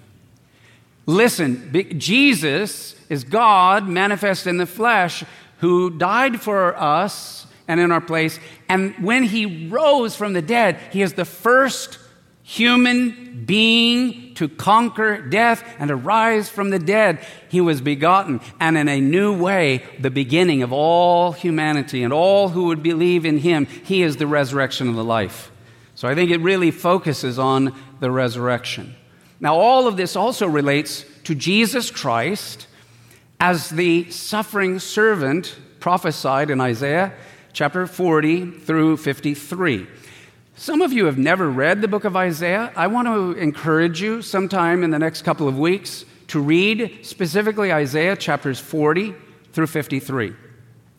[1.05, 5.23] Listen, Jesus is God manifest in the flesh
[5.57, 8.39] who died for us and in our place.
[8.69, 11.99] And when he rose from the dead, he is the first
[12.43, 17.19] human being to conquer death and to rise from the dead.
[17.49, 22.49] He was begotten, and in a new way, the beginning of all humanity and all
[22.49, 23.65] who would believe in him.
[23.65, 25.51] He is the resurrection of the life.
[25.95, 28.95] So I think it really focuses on the resurrection.
[29.39, 32.66] Now, all of this also relates to Jesus Christ
[33.39, 37.13] as the suffering servant prophesied in Isaiah
[37.53, 39.87] chapter 40 through 53.
[40.55, 42.71] Some of you have never read the book of Isaiah.
[42.75, 47.71] I want to encourage you sometime in the next couple of weeks to read specifically
[47.71, 49.13] Isaiah chapters 40
[49.53, 50.33] through 53.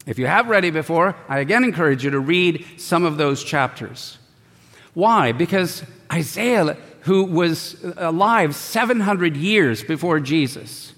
[0.06, 3.42] If you have read it before, I again encourage you to read some of those
[3.44, 4.18] chapters.
[4.94, 5.32] Why?
[5.32, 10.94] Because Isaiah, who was alive 700 years before Jesus,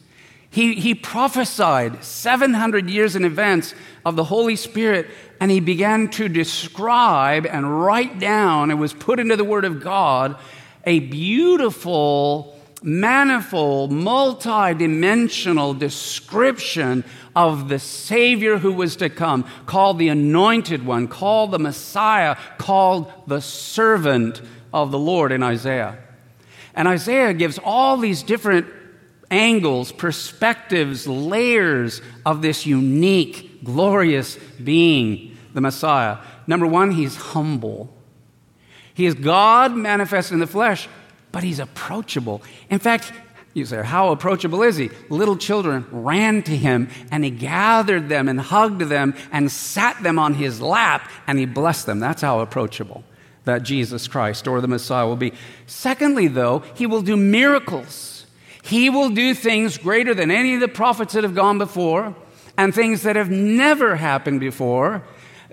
[0.51, 3.73] he, he prophesied 700 years in advance
[4.05, 5.07] of the Holy Spirit,
[5.39, 9.81] and he began to describe and write down, and was put into the Word of
[9.81, 10.37] God,
[10.85, 17.05] a beautiful, manifold, multi-dimensional description
[17.37, 23.13] of the Savior who was to come, called the Anointed One, called the Messiah, called
[23.29, 25.97] the servant of the Lord in Isaiah.
[26.75, 28.67] And Isaiah gives all these different
[29.31, 36.19] angles, perspectives, layers of this unique, glorious being, the Messiah.
[36.47, 37.93] Number one, he's humble.
[38.95, 40.89] He is God manifest in the flesh,
[41.33, 42.43] but he's approachable.
[42.69, 43.13] In fact,
[43.55, 44.91] you say, how approachable is he?
[45.09, 50.19] Little children ran to him and he gathered them and hugged them and sat them
[50.19, 51.99] on his lap and he blessed them.
[51.99, 53.03] That's how approachable
[53.45, 55.33] that Jesus Christ or the Messiah will be.
[55.67, 58.10] Secondly, though, he will do miracles.
[58.71, 62.15] He will do things greater than any of the prophets that have gone before
[62.57, 65.03] and things that have never happened before.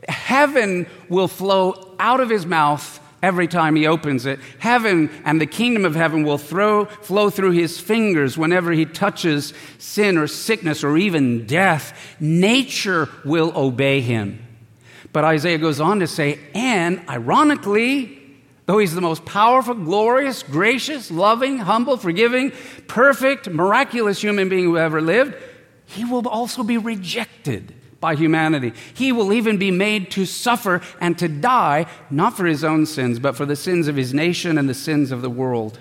[0.07, 4.39] Heaven will flow out of his mouth every time he opens it.
[4.59, 9.51] Heaven and the kingdom of heaven will throw, flow through his fingers whenever he touches
[9.79, 11.99] sin or sickness or even death.
[12.19, 14.45] Nature will obey him.
[15.11, 18.16] But Isaiah goes on to say, and ironically,
[18.67, 22.51] Though he's the most powerful, glorious, gracious, loving, humble, forgiving,
[22.87, 25.35] perfect, miraculous human being who ever lived,
[25.85, 28.73] he will also be rejected by humanity.
[28.93, 33.19] He will even be made to suffer and to die, not for his own sins,
[33.19, 35.79] but for the sins of his nation and the sins of the world.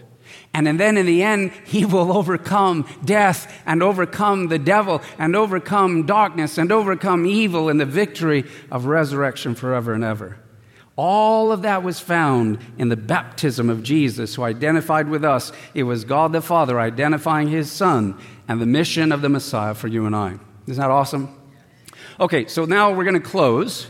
[0.54, 6.06] And then in the end, he will overcome death and overcome the devil and overcome
[6.06, 10.38] darkness and overcome evil in the victory of resurrection forever and ever.
[10.96, 15.52] All of that was found in the baptism of Jesus, who identified with us.
[15.74, 19.88] It was God the Father identifying his Son and the mission of the Messiah for
[19.88, 20.38] you and I.
[20.66, 21.38] Isn't that awesome?
[22.18, 23.88] Okay, so now we're going to close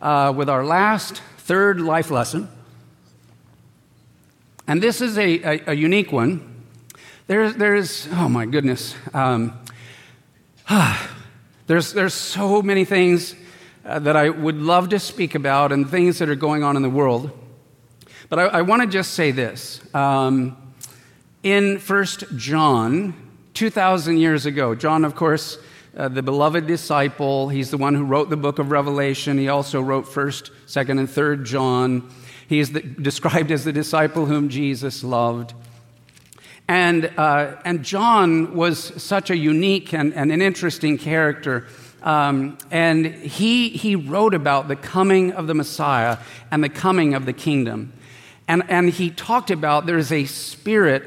[0.00, 2.48] uh, with our last, third life lesson.
[4.66, 6.64] And this is a, a, a unique one.
[7.26, 8.94] There's, there's, oh my goodness.
[9.12, 9.58] Um,
[11.66, 13.34] there's, there's so many things
[13.88, 16.82] uh, that I would love to speak about and things that are going on in
[16.82, 17.30] the world.
[18.28, 19.80] But I, I want to just say this.
[19.94, 20.56] Um,
[21.42, 23.14] in First John,
[23.54, 25.56] 2,000 years ago, John, of course,
[25.96, 27.48] uh, the beloved disciple.
[27.48, 29.38] He's the one who wrote the book of Revelation.
[29.38, 32.10] He also wrote 1st, 2nd, and 3rd John.
[32.46, 35.54] He is the, described as the disciple whom Jesus loved.
[36.68, 41.66] And, uh, and John was such a unique and, and an interesting character.
[42.02, 46.18] Um, and he, he wrote about the coming of the Messiah
[46.50, 47.92] and the coming of the kingdom.
[48.46, 51.02] And, and he talked about there's a spirit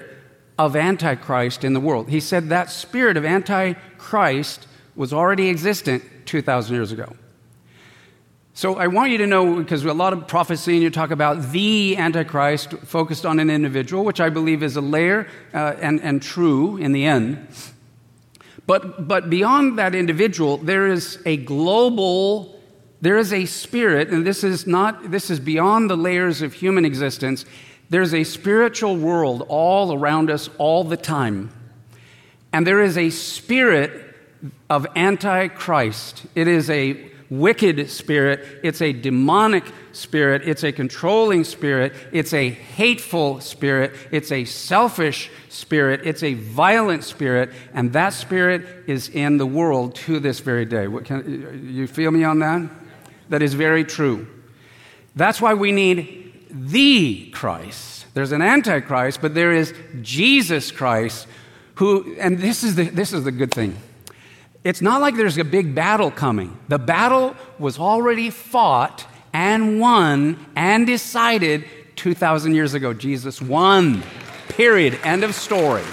[0.58, 2.10] of Antichrist in the world.
[2.10, 7.16] He said that spirit of Antichrist was already existent 2,000 years ago.
[8.54, 11.52] So I want you to know, because a lot of prophecy, and you talk about
[11.52, 16.22] the Antichrist focused on an individual, which I believe is a layer uh, and, and
[16.22, 17.48] true in the end.
[18.68, 22.60] But, but beyond that individual, there is a global,
[23.02, 26.86] there is a spirit, and this is not, this is beyond the layers of human
[26.86, 27.46] existence.
[27.90, 31.52] There's a spiritual world all around us all the time.
[32.54, 34.16] And there is a spirit
[34.70, 36.24] of Antichrist.
[36.36, 39.64] It is a wicked spirit, it's a demonic
[39.94, 46.34] spirit, it's a controlling spirit, it's a hateful spirit, it's a selfish spirit, it's a
[46.34, 50.88] violent spirit, and that spirit is in the world to this very day.
[51.06, 52.70] Can, you feel me on that?
[53.30, 54.28] That is very true.
[55.16, 58.14] That's why we need the Christ.
[58.14, 61.28] There's an antichrist, but there is Jesus Christ
[61.76, 63.78] who, and this is the, this is the good thing.
[64.64, 66.58] It's not like there's a big battle coming.
[66.68, 72.94] The battle was already fought and won and decided 2,000 years ago.
[72.94, 74.04] Jesus won.
[74.50, 75.00] Period.
[75.04, 75.84] End of story.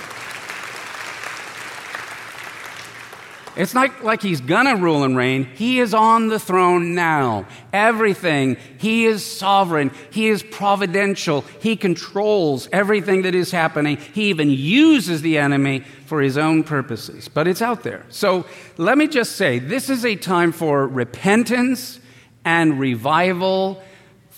[3.59, 5.45] It's not like he's gonna rule and reign.
[5.57, 7.45] He is on the throne now.
[7.73, 8.57] Everything.
[8.79, 9.91] He is sovereign.
[10.13, 11.41] He is providential.
[11.61, 13.97] He controls everything that is happening.
[13.97, 17.27] He even uses the enemy for his own purposes.
[17.27, 18.07] But it's out there.
[18.11, 21.99] So let me just say this is a time for repentance
[22.45, 23.83] and revival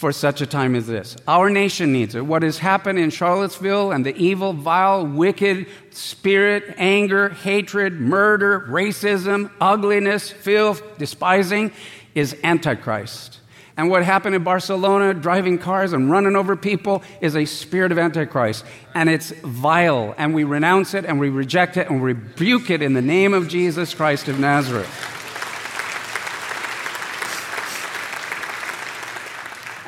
[0.01, 1.15] for such a time as this.
[1.29, 2.25] Our nation needs it.
[2.25, 9.51] What has happened in Charlottesville and the evil, vile, wicked spirit, anger, hatred, murder, racism,
[9.61, 11.71] ugliness, filth, despising
[12.15, 13.41] is Antichrist.
[13.77, 17.99] And what happened in Barcelona, driving cars and running over people, is a spirit of
[17.99, 18.65] Antichrist.
[18.95, 20.15] And it's vile.
[20.17, 23.49] And we renounce it and we reject it and rebuke it in the name of
[23.49, 25.20] Jesus Christ of Nazareth.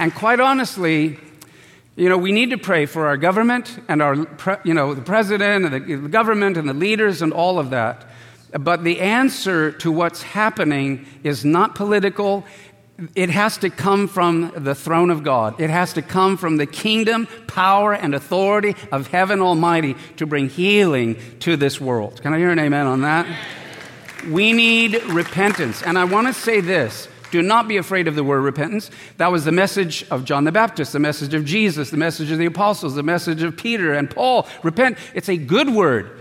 [0.03, 1.17] And quite honestly,
[1.95, 4.17] you know, we need to pray for our government and our,
[4.65, 8.05] you know, the president and the government and the leaders and all of that.
[8.51, 12.45] But the answer to what's happening is not political.
[13.15, 15.61] It has to come from the throne of God.
[15.61, 20.49] It has to come from the kingdom, power, and authority of heaven Almighty to bring
[20.49, 22.21] healing to this world.
[22.23, 23.25] Can I hear an amen on that?
[24.29, 25.81] We need repentance.
[25.81, 28.91] And I want to say this do not be afraid of the word repentance.
[29.17, 32.39] That was the message of John the Baptist, the message of Jesus, the message of
[32.39, 34.47] the apostles, the message of Peter and Paul.
[34.63, 36.21] Repent, it's a good word.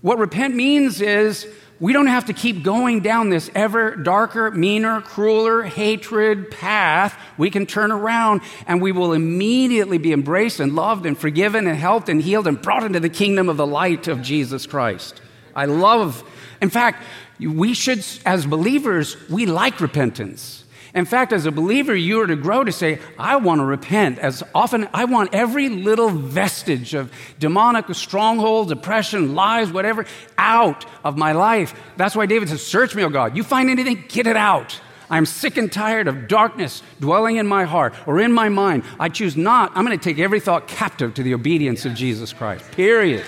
[0.00, 1.46] What repent means is
[1.80, 7.18] we don't have to keep going down this ever darker, meaner, crueler, hatred path.
[7.36, 11.76] We can turn around and we will immediately be embraced and loved and forgiven and
[11.76, 15.20] helped and healed and brought into the kingdom of the light of Jesus Christ.
[15.56, 16.22] I love,
[16.60, 17.02] in fact,
[17.40, 20.61] we should, as believers, we like repentance.
[20.94, 24.18] In fact, as a believer, you are to grow to say, I want to repent.
[24.18, 30.04] As often, I want every little vestige of demonic strongholds, oppression, lies, whatever,
[30.36, 31.74] out of my life.
[31.96, 33.36] That's why David says, Search me, O God.
[33.36, 34.78] You find anything, get it out.
[35.08, 38.84] I'm sick and tired of darkness dwelling in my heart or in my mind.
[38.98, 39.72] I choose not.
[39.74, 42.70] I'm going to take every thought captive to the obedience of Jesus Christ.
[42.72, 43.24] Period.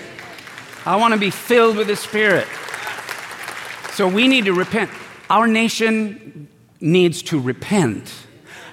[0.85, 2.47] I want to be filled with the Spirit.
[3.93, 4.91] So we need to repent.
[5.29, 6.47] Our nation
[6.85, 8.13] needs to repent.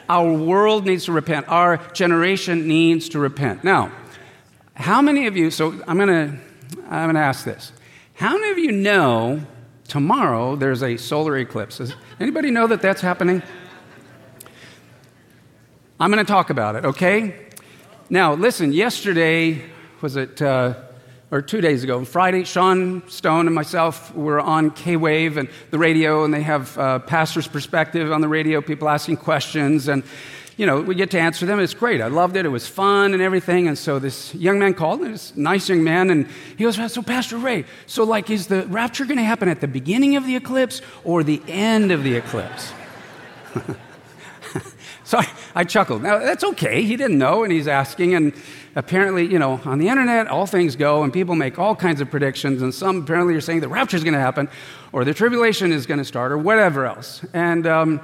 [0.09, 1.49] Our world needs to repent.
[1.49, 3.65] Our generation needs to repent.
[3.65, 3.91] Now,
[4.75, 6.39] how many of you, so I'm going to
[6.89, 7.73] I'm going to ask this.
[8.15, 9.41] How many of you know
[9.89, 11.79] tomorrow there's a solar eclipse?
[11.79, 13.43] Does anybody know that that's happening?
[15.99, 17.47] I'm going to talk about it, okay?
[18.11, 19.63] Now, listen, yesterday,
[20.01, 20.75] was it, uh,
[21.33, 25.79] or two days ago, Friday, Sean Stone and myself were on K Wave and the
[25.79, 29.89] radio, and they have uh, pastor's perspective on the radio, people asking questions.
[29.89, 30.05] And
[30.59, 31.59] you know, we get to answer them.
[31.59, 32.03] It's great.
[32.03, 32.45] I loved it.
[32.45, 33.67] It was fun and everything.
[33.67, 36.29] And so this young man called, this nice young man, and
[36.59, 39.69] he goes, So, Pastor Ray, so like, is the rapture going to happen at the
[39.69, 42.75] beginning of the eclipse or the end of the eclipse?
[45.05, 46.03] so I, I, chuckled.
[46.03, 46.83] Now, that's okay.
[46.83, 48.15] He didn't know, and he's asking.
[48.15, 48.35] And
[48.75, 52.11] apparently, you know, on the internet, all things go, and people make all kinds of
[52.11, 52.63] predictions.
[52.63, 54.49] And some apparently are saying the rapture is going to happen,
[54.93, 57.25] or the tribulation is going to start, or whatever else.
[57.33, 58.01] And, um,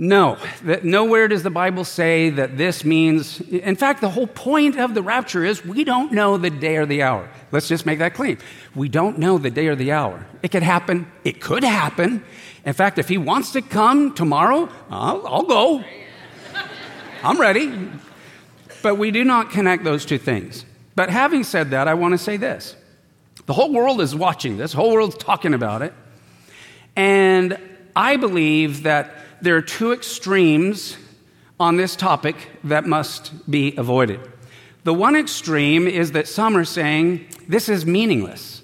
[0.00, 3.40] no, that nowhere does the Bible say that this means.
[3.40, 6.86] In fact, the whole point of the rapture is we don't know the day or
[6.86, 7.28] the hour.
[7.50, 8.38] Let's just make that clean.
[8.76, 10.24] We don't know the day or the hour.
[10.40, 11.10] It could happen.
[11.24, 12.22] It could happen.
[12.64, 15.82] In fact, if he wants to come tomorrow, I'll, I'll go.
[17.24, 17.90] I'm ready.
[18.82, 20.64] But we do not connect those two things.
[20.94, 22.76] But having said that, I want to say this.
[23.46, 25.94] The whole world is watching this, the whole world's talking about it.
[26.96, 27.58] And
[27.96, 30.96] I believe that there are two extremes
[31.60, 34.20] on this topic that must be avoided.
[34.84, 38.62] The one extreme is that some are saying this is meaningless.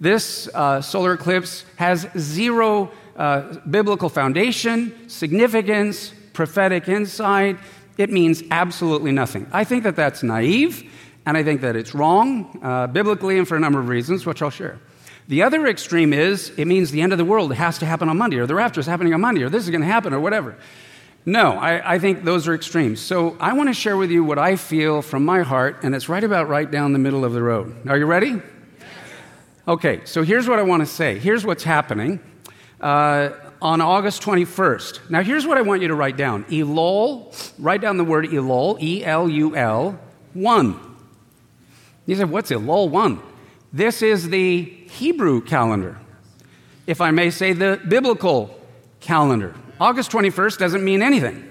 [0.00, 7.58] This uh, solar eclipse has zero uh, biblical foundation, significance, prophetic insight.
[7.96, 9.46] It means absolutely nothing.
[9.52, 10.90] I think that that's naive,
[11.24, 14.42] and I think that it's wrong, uh, biblically and for a number of reasons, which
[14.42, 14.78] I'll share.
[15.28, 18.16] The other extreme is it means the end of the world has to happen on
[18.18, 20.20] Monday, or the rapture is happening on Monday, or this is going to happen, or
[20.20, 20.56] whatever.
[21.28, 23.00] No, I, I, think those are extremes.
[23.00, 26.08] So I want to share with you what I feel from my heart, and it's
[26.08, 27.88] right about right down the middle of the road.
[27.88, 28.40] Are you ready?
[29.66, 31.18] Okay, so here's what I want to say.
[31.18, 32.20] Here's what's happening
[32.80, 33.30] uh,
[33.60, 35.10] on August 21st.
[35.10, 38.80] Now, here's what I want you to write down Elul, write down the word Elul,
[38.80, 39.98] E L U L,
[40.34, 40.80] 1.
[42.06, 43.20] You said, what's Elul 1?
[43.72, 45.98] This is the Hebrew calendar,
[46.86, 48.58] if I may say, the biblical
[49.00, 49.54] calendar.
[49.80, 51.42] August 21st doesn't mean anything.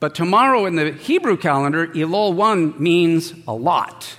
[0.00, 4.16] But tomorrow in the Hebrew calendar, Elul 1 means a lot.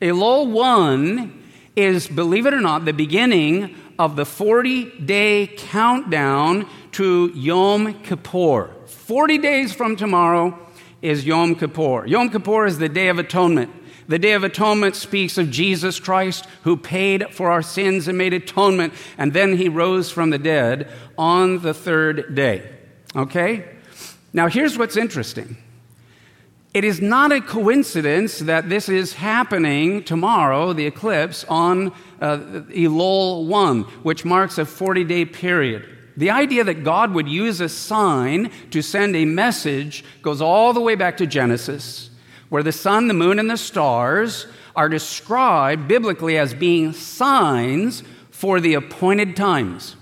[0.00, 7.30] Elul 1 is, believe it or not, the beginning of the 40 day countdown to
[7.34, 8.70] Yom Kippur.
[8.86, 10.58] 40 days from tomorrow
[11.02, 12.06] is Yom Kippur.
[12.06, 13.70] Yom Kippur is the Day of Atonement.
[14.08, 18.32] The Day of Atonement speaks of Jesus Christ who paid for our sins and made
[18.32, 20.88] atonement, and then he rose from the dead
[21.18, 22.70] on the third day.
[23.16, 23.68] Okay?
[24.32, 25.56] Now, here's what's interesting.
[26.76, 32.36] It is not a coincidence that this is happening tomorrow, the eclipse, on uh,
[32.68, 35.88] Elul 1, which marks a 40 day period.
[36.18, 40.82] The idea that God would use a sign to send a message goes all the
[40.82, 42.10] way back to Genesis
[42.50, 44.46] where the sun, the moon, and the stars
[44.76, 49.96] are described biblically as being signs for the appointed times.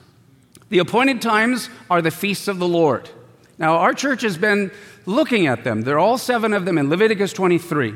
[0.70, 3.10] The appointed times are the feasts of the Lord.
[3.58, 4.72] Now, our church has been
[5.06, 5.82] looking at them.
[5.82, 7.94] There are all seven of them in Leviticus 23.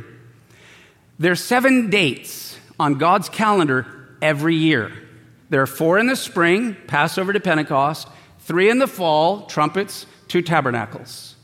[1.18, 3.86] There are seven dates on God's calendar
[4.22, 4.92] every year.
[5.50, 8.08] There are four in the spring, Passover to Pentecost,
[8.40, 11.36] three in the fall, trumpets, to tabernacles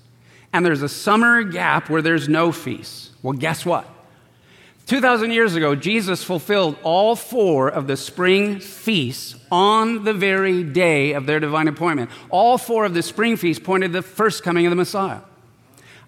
[0.54, 3.10] and there's a summer gap where there's no feast.
[3.22, 3.88] Well, guess what?
[4.86, 11.14] 2,000 years ago, Jesus fulfilled all four of the spring feasts on the very day
[11.14, 12.08] of their divine appointment.
[12.30, 15.22] All four of the spring feasts pointed to the first coming of the Messiah.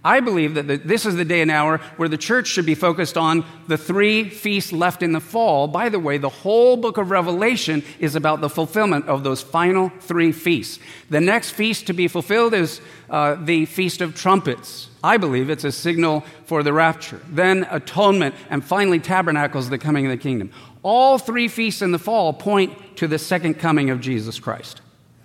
[0.07, 3.19] I believe that this is the day and hour where the church should be focused
[3.19, 5.67] on the three feasts left in the fall.
[5.67, 9.89] By the way, the whole book of Revelation is about the fulfillment of those final
[9.99, 10.79] three feasts.
[11.11, 12.81] The next feast to be fulfilled is
[13.11, 14.91] uh, the Feast of Trumpets.
[15.03, 17.21] I believe it's a signal for the rapture.
[17.29, 20.53] Then atonement, and finally tabernacles, the coming of the kingdom.
[20.85, 24.83] All three feasts in the fall point to the second coming of Jesus Christ.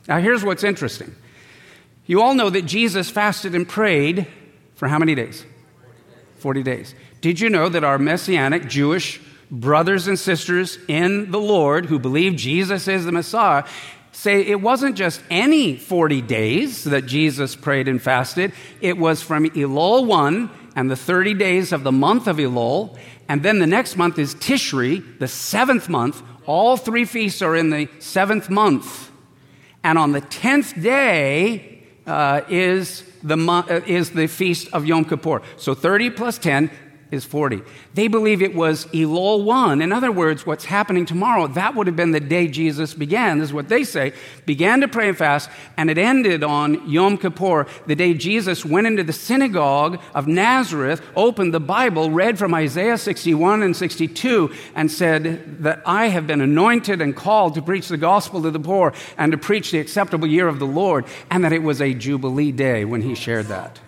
[0.07, 1.15] Now, here's what's interesting.
[2.07, 4.25] You all know that Jesus fasted and prayed
[4.81, 5.45] for how many days?
[6.37, 6.95] 40 days.
[7.21, 9.21] Did you know that our Messianic Jewish
[9.51, 13.63] brothers and sisters in the Lord who believe Jesus is the Messiah,
[14.11, 19.45] say it wasn't just any 40 days that Jesus prayed and fasted, it was from
[19.51, 22.97] Elul 1 and the 30 days of the month of Elul,
[23.29, 26.23] and then the next month is Tishri, the seventh month.
[26.47, 29.11] All three feasts are in the seventh month.
[29.83, 35.41] And on the tenth day uh, is, the, uh, is the feast of Yom Kippur.
[35.57, 36.69] So 30 plus 10
[37.11, 37.61] is 40.
[37.93, 39.81] They believe it was Elul 1.
[39.81, 43.39] In other words, what's happening tomorrow, that would have been the day Jesus began.
[43.39, 44.13] This is what they say.
[44.45, 48.87] Began to pray and fast, and it ended on Yom Kippur, the day Jesus went
[48.87, 54.89] into the synagogue of Nazareth, opened the Bible, read from Isaiah 61 and 62, and
[54.89, 58.93] said that I have been anointed and called to preach the gospel to the poor
[59.17, 62.51] and to preach the acceptable year of the Lord, and that it was a Jubilee
[62.51, 63.79] day when he shared that.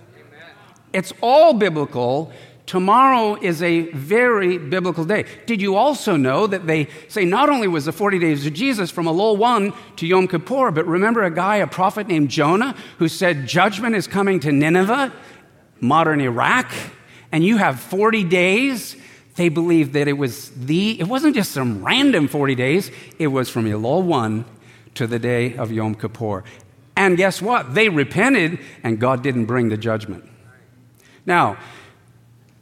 [0.92, 2.32] It's all biblical
[2.66, 5.26] Tomorrow is a very biblical day.
[5.46, 8.90] Did you also know that they say not only was the 40 days of Jesus
[8.90, 13.10] from Elul 1 to Yom Kippur, but remember a guy, a prophet named Jonah, who
[13.10, 15.12] said judgment is coming to Nineveh,
[15.82, 16.72] modern Iraq,
[17.34, 18.96] and you have 40 days?
[19.36, 23.50] They believed that it was the, it wasn't just some random 40 days, it was
[23.50, 24.46] from Elul 1
[24.96, 26.46] to the day of Yom Kippur.
[26.96, 27.74] And guess what?
[27.74, 30.30] They repented, and God didn't bring the judgment.
[31.26, 31.58] Now,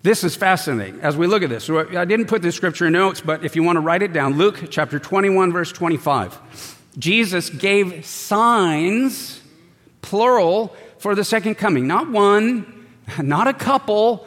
[0.03, 1.69] this is fascinating as we look at this.
[1.69, 4.37] I didn't put this scripture in notes, but if you want to write it down,
[4.37, 6.39] Luke chapter 21, verse 25.
[6.97, 9.41] Jesus gave signs,
[10.01, 11.87] plural, for the second coming.
[11.87, 12.87] Not one,
[13.21, 14.25] not a couple,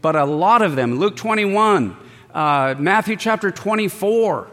[0.00, 0.98] but a lot of them.
[0.98, 1.96] Luke 21,
[2.34, 4.48] uh, Matthew chapter 24.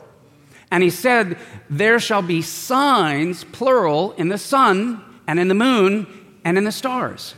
[0.72, 1.38] And he said,
[1.70, 6.06] There shall be signs, plural, in the sun and in the moon
[6.46, 7.34] and in the stars.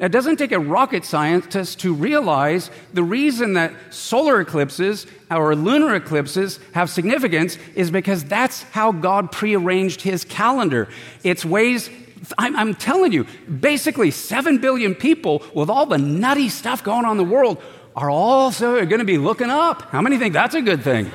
[0.00, 5.94] It doesn't take a rocket scientist to realize the reason that solar eclipses or lunar
[5.94, 10.88] eclipses have significance is because that's how God prearranged his calendar.
[11.22, 11.90] It's ways,
[12.38, 13.26] I'm, I'm telling you,
[13.60, 17.62] basically 7 billion people with all the nutty stuff going on in the world
[17.94, 19.82] are also going to be looking up.
[19.82, 21.10] How many think that's a good thing?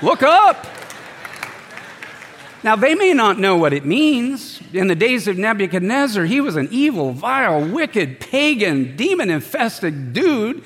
[0.00, 0.73] Look up.
[2.64, 4.58] Now, they may not know what it means.
[4.72, 10.64] In the days of Nebuchadnezzar, he was an evil, vile, wicked, pagan, demon infested dude.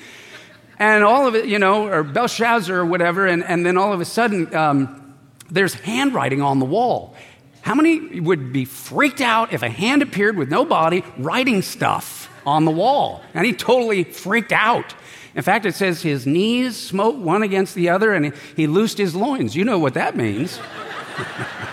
[0.79, 3.99] And all of it, you know, or Belshazzar or whatever, and, and then all of
[3.99, 5.13] a sudden, um,
[5.51, 7.15] there's handwriting on the wall.
[7.63, 12.31] How many would be freaked out if a hand appeared with no body writing stuff
[12.45, 13.21] on the wall?
[13.33, 14.95] And he totally freaked out.
[15.35, 18.97] In fact, it says his knees smote one against the other and he, he loosed
[18.97, 19.53] his loins.
[19.53, 20.61] You know what that means.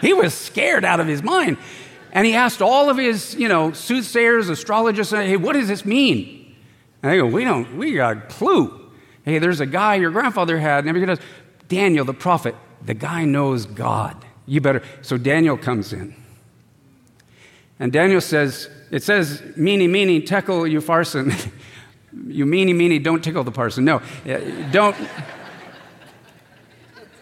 [0.00, 1.58] He was scared out of his mind.
[2.12, 6.56] And he asked all of his, you know, soothsayers, astrologists, hey, what does this mean?
[7.02, 8.90] And they go, we don't, we got a clue.
[9.24, 11.18] Hey, there's a guy your grandfather had, and goes,
[11.68, 14.24] Daniel, the prophet, the guy knows God.
[14.46, 14.82] You better.
[15.02, 16.14] So Daniel comes in.
[17.78, 21.52] And Daniel says, it says, mene, mene, tekel upharsin.
[22.26, 23.84] you meeny, meeny, don't tickle the parson.
[23.84, 23.96] No,
[24.26, 24.38] uh,
[24.70, 24.96] don't.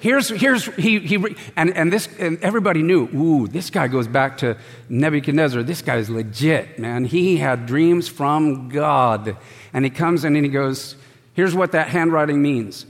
[0.01, 4.39] Here's, here's he, he and, and this, and everybody knew, ooh, this guy goes back
[4.39, 4.57] to
[4.89, 5.65] Nebuchadnezzar.
[5.65, 7.05] This guy's legit, man.
[7.05, 9.37] He had dreams from God.
[9.73, 10.95] And he comes in and he goes,
[11.35, 12.87] here's what that handwriting means.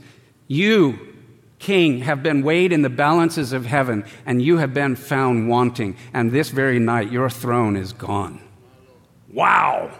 [0.47, 0.99] You,
[1.57, 5.97] king, have been weighed in the balances of heaven, and you have been found wanting.
[6.13, 8.39] And this very night, your throne is gone.
[9.33, 9.91] Wow.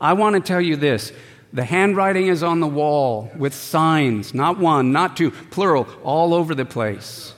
[0.00, 1.12] I want to tell you this
[1.54, 6.52] the handwriting is on the wall with signs, not one, not two, plural, all over
[6.52, 7.32] the place.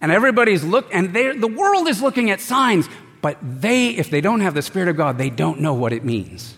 [0.00, 2.88] And everybody's look, and the world is looking at signs,
[3.20, 6.04] but they, if they don't have the Spirit of God, they don't know what it
[6.04, 6.56] means.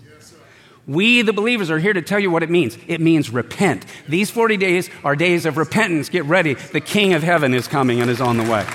[0.87, 2.77] We, the believers, are here to tell you what it means.
[2.87, 3.87] It means repent.
[4.07, 6.11] These 40 days are days of repentance.
[6.11, 6.55] Get ready.
[6.55, 8.67] The King of Heaven is coming and is on the way.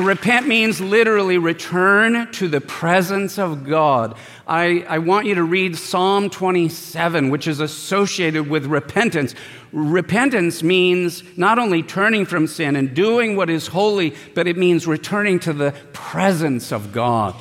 [0.00, 4.16] To repent means literally return to the presence of God.
[4.46, 9.34] I, I, want you to read Psalm 27, which is associated with repentance.
[9.72, 14.86] Repentance means not only turning from sin and doing what is holy, but it means
[14.86, 17.34] returning to the presence of God.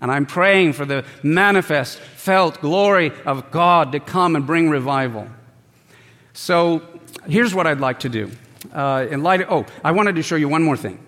[0.00, 5.28] And I'm praying for the manifest, felt glory of God to come and bring revival.
[6.32, 6.80] So
[7.26, 8.30] here's what I'd like to do.
[8.72, 11.04] Uh, in light of, oh, I wanted to show you one more thing.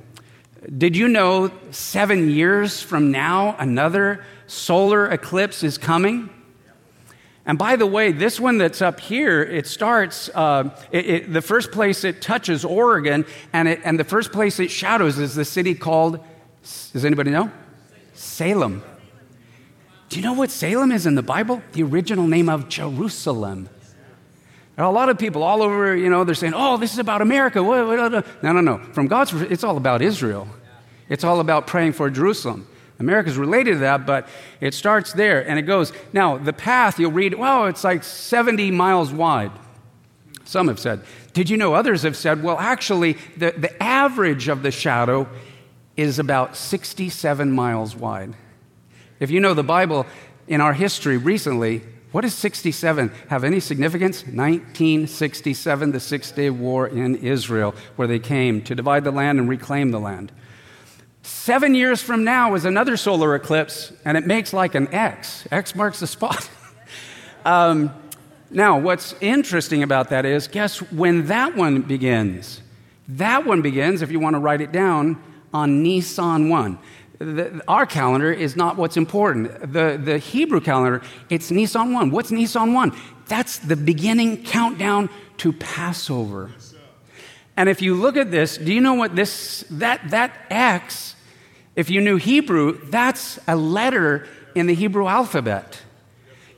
[0.76, 6.28] Did you know seven years from now, another solar eclipse is coming?
[7.46, 11.40] And by the way, this one that's up here, it starts, uh, it, it, the
[11.40, 15.44] first place it touches Oregon, and, it, and the first place it shadows is the
[15.44, 16.20] city called,
[16.92, 17.50] does anybody know?
[18.12, 18.82] Salem.
[20.10, 21.62] Do you know what Salem is in the Bible?
[21.72, 23.70] The original name of Jerusalem.
[24.78, 27.60] A lot of people all over, you know, they're saying, oh, this is about America.
[27.60, 28.78] No, no, no.
[28.92, 30.48] From God's, it's all about Israel.
[31.08, 32.66] It's all about praying for Jerusalem.
[32.98, 34.28] America's related to that, but
[34.60, 35.92] it starts there and it goes.
[36.12, 39.52] Now, the path, you'll read, well, it's like 70 miles wide.
[40.44, 41.02] Some have said.
[41.32, 45.28] Did you know others have said, well, actually, the, the average of the shadow
[45.96, 48.34] is about 67 miles wide.
[49.18, 50.06] If you know the Bible,
[50.48, 51.82] in our history recently,
[52.12, 54.22] what does 67 have any significance?
[54.22, 59.48] 1967, the Six Day War in Israel, where they came to divide the land and
[59.48, 60.32] reclaim the land.
[61.22, 65.46] Seven years from now is another solar eclipse, and it makes like an X.
[65.50, 66.48] X marks the spot.
[67.44, 67.94] um,
[68.50, 72.60] now, what's interesting about that is guess when that one begins?
[73.06, 76.78] That one begins, if you want to write it down, on Nisan 1.
[77.20, 79.72] The, our calendar is not what's important.
[79.72, 82.10] The, the Hebrew calendar, it's Nisan 1.
[82.10, 82.96] What's Nisan 1?
[83.26, 86.50] That's the beginning countdown to Passover.
[87.58, 91.14] And if you look at this, do you know what this, that, that X,
[91.76, 95.82] if you knew Hebrew, that's a letter in the Hebrew alphabet.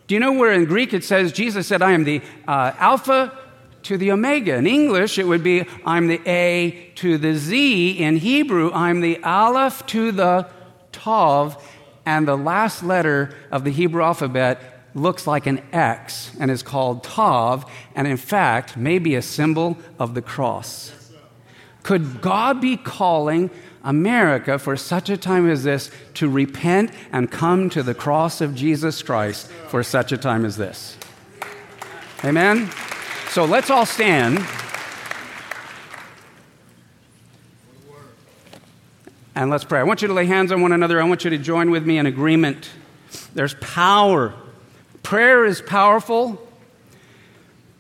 [0.07, 3.37] Do you know where in Greek it says, Jesus said, I am the uh, Alpha
[3.85, 4.57] to the Omega?
[4.57, 7.99] In English, it would be, I'm the A to the Z.
[7.99, 10.49] In Hebrew, I'm the Aleph to the
[10.93, 11.63] Tav.
[12.05, 17.03] And the last letter of the Hebrew alphabet looks like an X and is called
[17.03, 17.65] Tav,
[17.95, 20.93] and in fact, may be a symbol of the cross.
[21.83, 23.51] Could God be calling
[23.83, 28.55] America for such a time as this to repent and come to the cross of
[28.55, 30.97] Jesus Christ for such a time as this?
[32.25, 32.71] Amen?
[33.33, 34.47] So let's all stand.
[39.35, 39.81] And let's pray.
[39.81, 41.01] I want you to lay hands on one another.
[41.01, 42.71] I want you to join with me in agreement.
[43.35, 44.35] There's power
[45.03, 46.41] Prayer is powerful.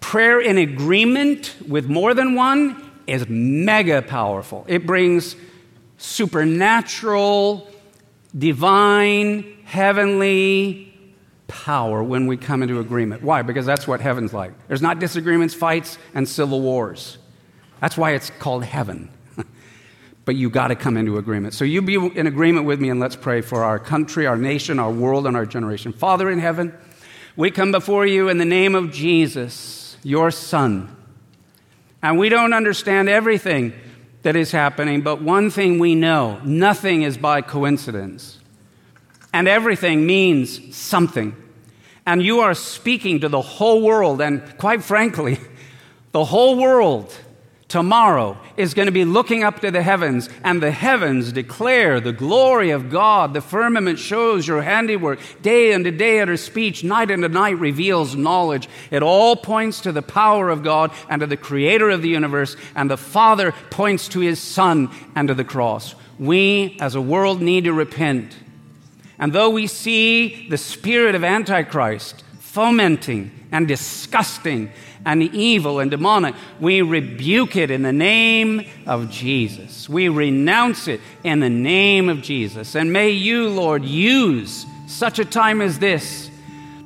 [0.00, 4.64] Prayer in agreement with more than one is mega powerful.
[4.68, 5.36] It brings
[5.98, 7.70] supernatural,
[8.36, 10.91] divine, heavenly
[11.52, 13.22] power when we come into agreement.
[13.22, 13.42] Why?
[13.42, 14.52] Because that's what heaven's like.
[14.68, 17.18] There's not disagreements, fights, and civil wars.
[17.80, 19.10] That's why it's called heaven.
[20.24, 21.52] but you got to come into agreement.
[21.52, 24.78] So you be in agreement with me and let's pray for our country, our nation,
[24.78, 25.92] our world, and our generation.
[25.92, 26.72] Father in heaven,
[27.36, 30.96] we come before you in the name of Jesus, your Son.
[32.02, 33.74] And we don't understand everything
[34.22, 38.38] that is happening, but one thing we know nothing is by coincidence.
[39.34, 41.34] And everything means something.
[42.04, 45.38] And you are speaking to the whole world, and quite frankly,
[46.12, 47.16] the whole world
[47.72, 52.12] tomorrow is going to be looking up to the heavens, and the heavens declare the
[52.12, 53.32] glory of God.
[53.32, 55.20] The firmament shows your handiwork.
[55.40, 58.68] Day unto day utter speech, night unto night reveals knowledge.
[58.90, 62.56] It all points to the power of God and to the creator of the universe,
[62.74, 65.94] and the Father points to his Son and to the cross.
[66.18, 68.36] We, as a world, need to repent.
[69.22, 74.70] And though we see the spirit of Antichrist fomenting and disgusting
[75.06, 76.34] and evil and demonic.
[76.60, 79.88] We rebuke it in the name of Jesus.
[79.88, 82.74] We renounce it in the name of Jesus.
[82.74, 86.30] And may you, Lord, use such a time as this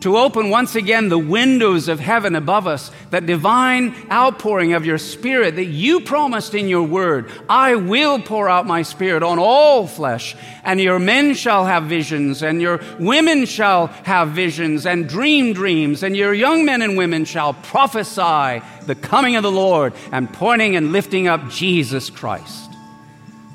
[0.01, 4.99] to open once again the windows of heaven above us, that divine outpouring of your
[4.99, 7.31] Spirit that you promised in your word.
[7.49, 12.43] I will pour out my Spirit on all flesh, and your men shall have visions,
[12.43, 17.25] and your women shall have visions, and dream dreams, and your young men and women
[17.25, 22.71] shall prophesy the coming of the Lord, and pointing and lifting up Jesus Christ.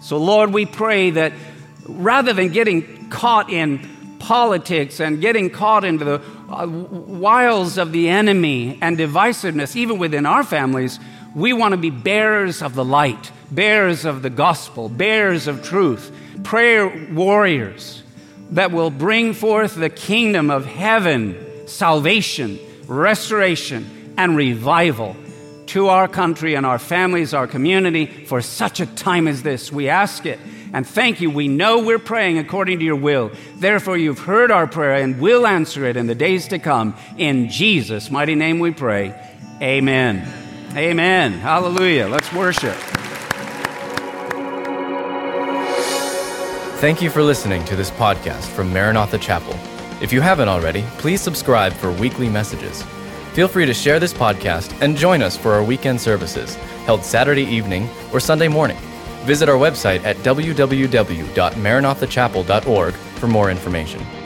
[0.02, 1.34] So, Lord, we pray that
[1.88, 3.88] rather than getting caught in
[4.22, 10.28] politics and getting caught into the uh, wiles of the enemy and divisiveness, even within
[10.28, 11.00] our families,
[11.36, 16.12] we want to be bearers of the light, bearers of the gospel, bearers of truth,
[16.44, 18.04] prayer warriors
[18.52, 25.16] that will bring forth the kingdom of heaven, salvation, restoration, and revival
[25.68, 29.72] to our country and our families, our community for such a time as this.
[29.72, 30.38] We ask it
[30.74, 31.30] and thank you.
[31.30, 33.32] We know we're praying according to your will.
[33.56, 36.96] Therefore, you've heard our prayer and will answer it in the days to come.
[37.18, 39.14] In Jesus' mighty name we pray.
[39.62, 40.28] Amen.
[40.76, 41.34] Amen.
[41.34, 42.08] Hallelujah.
[42.08, 42.76] Let's worship.
[46.80, 49.56] Thank you for listening to this podcast from Maranatha Chapel.
[50.02, 52.84] If you haven't already, please subscribe for weekly messages.
[53.34, 57.44] Feel free to share this podcast and join us for our weekend services held Saturday
[57.44, 58.78] evening or Sunday morning.
[59.26, 64.21] Visit our website at www.maranathachapel.org for more information.